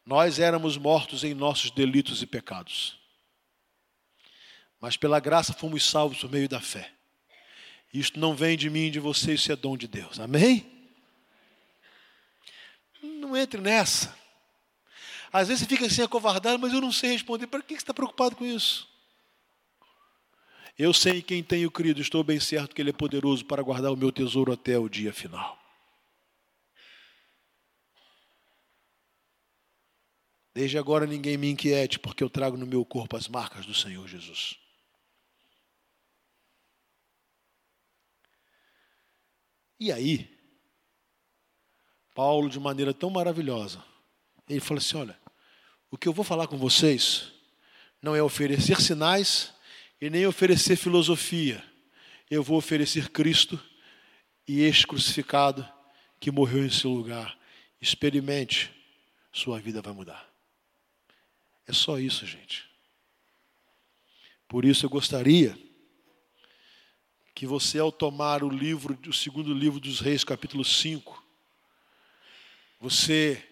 Nós 0.06 0.38
éramos 0.38 0.78
mortos 0.78 1.22
em 1.22 1.34
nossos 1.34 1.70
delitos 1.70 2.22
e 2.22 2.26
pecados. 2.26 2.98
Mas 4.80 4.96
pela 4.96 5.20
graça 5.20 5.52
fomos 5.52 5.84
salvos 5.84 6.20
por 6.20 6.30
meio 6.30 6.48
da 6.48 6.62
fé. 6.62 6.94
Isto 7.92 8.18
não 8.18 8.34
vem 8.34 8.56
de 8.56 8.70
mim, 8.70 8.90
de 8.90 8.98
você, 8.98 9.34
isso 9.34 9.52
é 9.52 9.56
dom 9.56 9.76
de 9.76 9.86
Deus. 9.86 10.18
Amém? 10.18 10.77
Não 13.28 13.36
entre 13.36 13.60
nessa. 13.60 14.16
Às 15.30 15.48
vezes 15.48 15.62
você 15.62 15.68
fica 15.68 15.84
assim 15.84 16.00
acovardado, 16.00 16.58
mas 16.58 16.72
eu 16.72 16.80
não 16.80 16.90
sei 16.90 17.12
responder. 17.12 17.46
Para 17.46 17.60
que 17.60 17.74
você 17.74 17.76
está 17.76 17.92
preocupado 17.92 18.34
com 18.34 18.44
isso? 18.46 18.88
Eu 20.78 20.94
sei 20.94 21.20
quem 21.20 21.42
tenho 21.42 21.70
crido, 21.70 22.00
estou 22.00 22.24
bem 22.24 22.40
certo 22.40 22.74
que 22.74 22.80
Ele 22.80 22.90
é 22.90 22.92
poderoso 22.92 23.44
para 23.44 23.62
guardar 23.62 23.92
o 23.92 23.96
meu 23.96 24.10
tesouro 24.10 24.50
até 24.50 24.78
o 24.78 24.88
dia 24.88 25.12
final. 25.12 25.58
Desde 30.54 30.78
agora 30.78 31.04
ninguém 31.04 31.36
me 31.36 31.50
inquiete, 31.50 31.98
porque 31.98 32.24
eu 32.24 32.30
trago 32.30 32.56
no 32.56 32.66
meu 32.66 32.82
corpo 32.82 33.14
as 33.14 33.28
marcas 33.28 33.66
do 33.66 33.74
Senhor 33.74 34.08
Jesus. 34.08 34.56
E 39.78 39.92
aí, 39.92 40.37
Paulo, 42.18 42.50
de 42.50 42.58
maneira 42.58 42.92
tão 42.92 43.10
maravilhosa, 43.10 43.80
ele 44.48 44.58
fala 44.58 44.78
assim: 44.78 44.96
olha, 44.96 45.16
o 45.88 45.96
que 45.96 46.08
eu 46.08 46.12
vou 46.12 46.24
falar 46.24 46.48
com 46.48 46.58
vocês 46.58 47.30
não 48.02 48.16
é 48.16 48.20
oferecer 48.20 48.80
sinais 48.80 49.54
e 50.00 50.10
nem 50.10 50.26
oferecer 50.26 50.74
filosofia. 50.74 51.62
Eu 52.28 52.42
vou 52.42 52.58
oferecer 52.58 53.10
Cristo 53.10 53.56
e 54.48 54.62
este 54.62 54.84
crucificado 54.84 55.64
que 56.18 56.32
morreu 56.32 56.66
em 56.66 56.70
seu 56.70 56.90
lugar. 56.90 57.38
Experimente, 57.80 58.74
sua 59.32 59.60
vida 59.60 59.80
vai 59.80 59.92
mudar. 59.92 60.28
É 61.68 61.72
só 61.72 62.00
isso, 62.00 62.26
gente. 62.26 62.68
Por 64.48 64.64
isso 64.64 64.84
eu 64.84 64.90
gostaria 64.90 65.56
que 67.32 67.46
você, 67.46 67.78
ao 67.78 67.92
tomar 67.92 68.42
o 68.42 68.50
livro, 68.50 68.98
o 69.06 69.12
segundo 69.12 69.54
livro 69.54 69.78
dos 69.78 70.00
Reis, 70.00 70.24
capítulo 70.24 70.64
5, 70.64 71.27
você, 72.78 73.44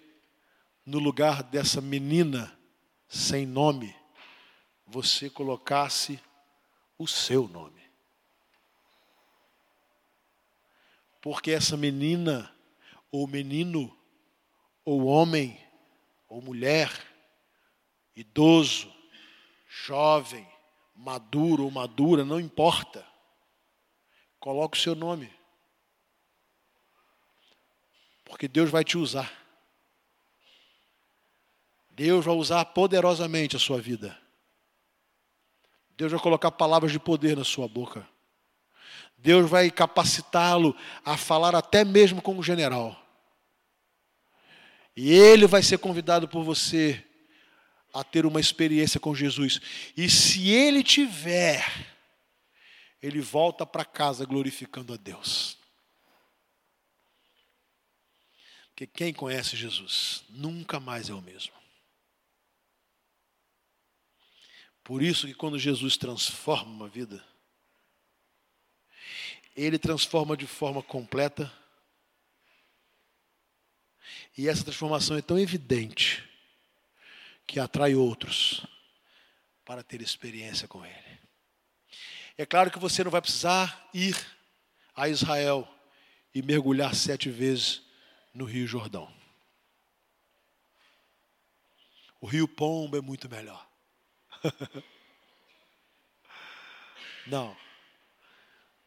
no 0.85 0.99
lugar 0.99 1.43
dessa 1.43 1.81
menina 1.81 2.57
sem 3.09 3.47
nome, 3.47 3.95
você 4.87 5.29
colocasse 5.29 6.21
o 6.99 7.07
seu 7.07 7.49
nome. 7.49 7.83
Porque 11.21 11.51
essa 11.51 11.77
menina, 11.77 12.55
ou 13.11 13.27
menino, 13.27 13.97
ou 14.85 15.07
homem, 15.07 15.61
ou 16.29 16.41
mulher, 16.41 16.91
idoso, 18.15 18.93
jovem, 19.69 20.47
maduro 20.95 21.65
ou 21.65 21.71
madura, 21.71 22.25
não 22.25 22.39
importa. 22.39 23.07
Coloque 24.39 24.79
o 24.79 24.81
seu 24.81 24.95
nome. 24.95 25.36
Porque 28.27 28.47
Deus 28.47 28.69
vai 28.69 28.85
te 28.85 28.99
usar. 28.99 29.33
Deus 31.91 32.23
vai 32.27 32.35
usar 32.35 32.63
poderosamente 32.67 33.57
a 33.57 33.59
sua 33.59 33.81
vida. 33.81 34.19
Deus 35.97 36.13
vai 36.13 36.21
colocar 36.21 36.51
palavras 36.51 36.93
de 36.93 36.99
poder 36.99 37.35
na 37.35 37.45
sua 37.45 37.67
boca. 37.67 38.07
Deus 39.17 39.49
vai 39.49 39.71
capacitá-lo 39.71 40.77
a 41.03 41.17
falar 41.17 41.55
até 41.55 41.85
mesmo 41.85 42.21
como 42.21 42.43
general. 42.43 43.01
E 44.95 45.11
ele 45.11 45.47
vai 45.47 45.63
ser 45.63 45.79
convidado 45.79 46.29
por 46.29 46.43
você 46.43 47.03
a 47.95 48.05
ter 48.05 48.27
uma 48.27 48.41
experiência 48.41 49.01
com 49.01 49.15
Jesus. 49.15 49.59
E 49.97 50.11
se 50.11 50.51
ele 50.51 50.83
tiver, 50.83 51.65
ele 53.03 53.21
volta 53.21 53.65
para 53.65 53.85
casa 53.85 54.27
glorificando 54.27 54.93
a 54.93 54.97
Deus. 54.99 55.57
Porque 58.77 58.87
quem 58.87 59.15
conhece 59.15 59.57
Jesus 59.57 60.23
nunca 60.29 60.79
mais 60.79 61.09
é 61.09 61.15
o 61.15 61.23
mesmo. 61.23 61.55
Por 64.85 65.03
isso 65.03 65.27
que 65.27 65.33
quando 65.33 65.59
Jesus 65.59 65.97
transforma 65.97 66.71
uma 66.71 66.87
vida, 66.87 67.25
ele 69.57 69.79
transforma 69.79 70.37
de 70.37 70.47
forma 70.47 70.83
completa. 70.83 71.51
E 74.37 74.47
essa 74.47 74.63
transformação 74.63 75.17
é 75.17 75.23
tão 75.23 75.39
evidente 75.39 76.23
que 77.47 77.59
atrai 77.59 77.95
outros 77.95 78.67
para 79.65 79.83
ter 79.83 80.03
experiência 80.03 80.69
com 80.69 80.85
ele. 80.85 81.19
É 82.37 82.45
claro 82.45 82.71
que 82.71 82.79
você 82.79 83.03
não 83.03 83.11
vai 83.11 83.23
precisar 83.23 83.89
ir 83.95 84.15
a 84.95 85.09
Israel 85.09 85.67
e 86.35 86.43
mergulhar 86.43 86.95
sete 86.95 87.31
vezes 87.31 87.86
no 88.37 88.45
Rio 88.45 88.67
Jordão. 88.67 89.11
O 92.21 92.27
Rio 92.27 92.47
Pombo 92.47 92.97
é 92.97 93.01
muito 93.01 93.31
melhor. 93.31 93.67
Não. 97.27 97.57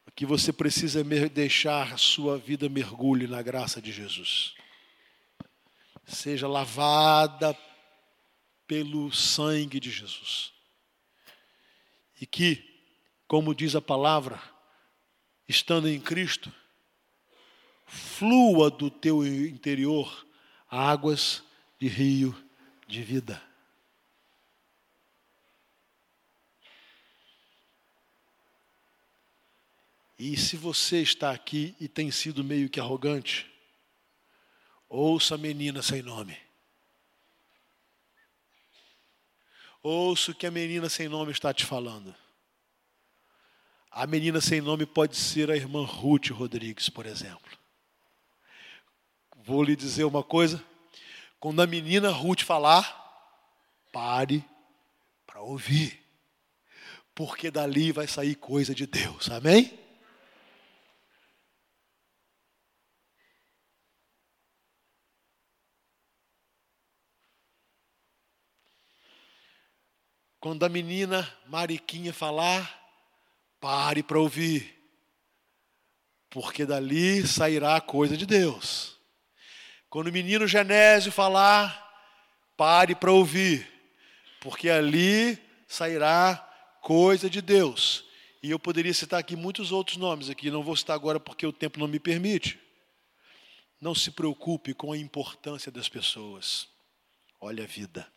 O 0.06 0.12
que 0.12 0.24
você 0.24 0.52
precisa 0.52 1.00
é 1.00 1.28
deixar 1.28 1.98
sua 1.98 2.38
vida 2.38 2.68
mergulhe 2.68 3.26
na 3.26 3.42
graça 3.42 3.82
de 3.82 3.90
Jesus. 3.90 4.54
Seja 6.06 6.46
lavada 6.46 7.56
pelo 8.68 9.12
sangue 9.12 9.80
de 9.80 9.90
Jesus. 9.90 10.52
E 12.20 12.26
que, 12.26 12.84
como 13.26 13.54
diz 13.54 13.74
a 13.74 13.80
palavra, 13.80 14.40
estando 15.48 15.88
em 15.88 16.00
Cristo, 16.00 16.52
flua 17.90 18.70
do 18.70 18.88
teu 18.88 19.26
interior 19.26 20.26
águas 20.70 21.42
de 21.78 21.88
rio 21.88 22.34
de 22.86 23.02
vida. 23.02 23.42
E 30.16 30.36
se 30.36 30.56
você 30.56 31.00
está 31.00 31.32
aqui 31.32 31.74
e 31.80 31.88
tem 31.88 32.10
sido 32.10 32.44
meio 32.44 32.68
que 32.68 32.78
arrogante, 32.78 33.50
ouça 34.88 35.34
a 35.34 35.38
menina 35.38 35.82
sem 35.82 36.02
nome. 36.02 36.36
Ouça 39.82 40.30
o 40.30 40.34
que 40.34 40.46
a 40.46 40.50
menina 40.50 40.90
sem 40.90 41.08
nome 41.08 41.32
está 41.32 41.52
te 41.54 41.64
falando. 41.64 42.14
A 43.90 44.06
menina 44.06 44.40
sem 44.40 44.60
nome 44.60 44.86
pode 44.86 45.16
ser 45.16 45.50
a 45.50 45.56
irmã 45.56 45.84
Ruth 45.84 46.28
Rodrigues, 46.28 46.88
por 46.88 47.06
exemplo. 47.06 47.59
Vou 49.50 49.64
lhe 49.64 49.74
dizer 49.74 50.04
uma 50.04 50.22
coisa. 50.22 50.64
Quando 51.40 51.60
a 51.60 51.66
menina 51.66 52.08
Ruth 52.08 52.42
falar, 52.42 52.86
pare 53.90 54.44
para 55.26 55.40
ouvir. 55.40 56.00
Porque 57.16 57.50
dali 57.50 57.90
vai 57.90 58.06
sair 58.06 58.36
coisa 58.36 58.72
de 58.72 58.86
Deus. 58.86 59.28
Amém? 59.28 59.76
Quando 70.38 70.64
a 70.64 70.68
menina 70.68 71.28
Mariquinha 71.48 72.12
falar, 72.12 72.72
pare 73.58 74.04
para 74.04 74.20
ouvir, 74.20 74.80
porque 76.30 76.64
dali 76.64 77.26
sairá 77.26 77.80
coisa 77.80 78.16
de 78.16 78.24
Deus. 78.24 78.99
Quando 79.90 80.06
o 80.06 80.12
menino 80.12 80.46
Genésio 80.46 81.12
falar, 81.12 81.86
pare 82.56 82.94
para 82.94 83.12
ouvir, 83.12 83.68
porque 84.40 84.70
ali 84.70 85.38
sairá 85.68 86.36
coisa 86.80 87.28
de 87.28 87.42
Deus. 87.42 88.04
E 88.42 88.50
eu 88.50 88.58
poderia 88.58 88.94
citar 88.94 89.20
aqui 89.20 89.36
muitos 89.36 89.72
outros 89.72 89.98
nomes 89.98 90.30
aqui, 90.30 90.50
não 90.50 90.62
vou 90.62 90.74
citar 90.74 90.96
agora 90.96 91.20
porque 91.20 91.44
o 91.44 91.52
tempo 91.52 91.78
não 91.78 91.88
me 91.88 92.00
permite. 92.00 92.58
Não 93.78 93.94
se 93.94 94.10
preocupe 94.10 94.72
com 94.72 94.92
a 94.92 94.96
importância 94.96 95.70
das 95.70 95.88
pessoas. 95.88 96.68
Olha 97.40 97.64
a 97.64 97.66
vida. 97.66 98.10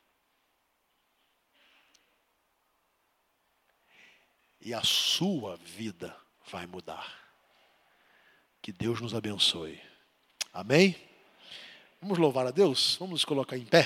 e 4.63 4.73
a 4.73 4.81
sua 4.81 5.57
vida 5.57 6.15
vai 6.49 6.65
mudar. 6.65 7.21
Que 8.61 8.71
Deus 8.71 9.01
nos 9.01 9.13
abençoe. 9.13 9.79
Amém? 10.53 10.95
Vamos 12.03 12.17
louvar 12.17 12.45
a 12.45 12.51
Deus? 12.51 12.97
Vamos 12.99 13.13
nos 13.13 13.23
colocar 13.23 13.57
em 13.57 13.63
pé. 13.63 13.81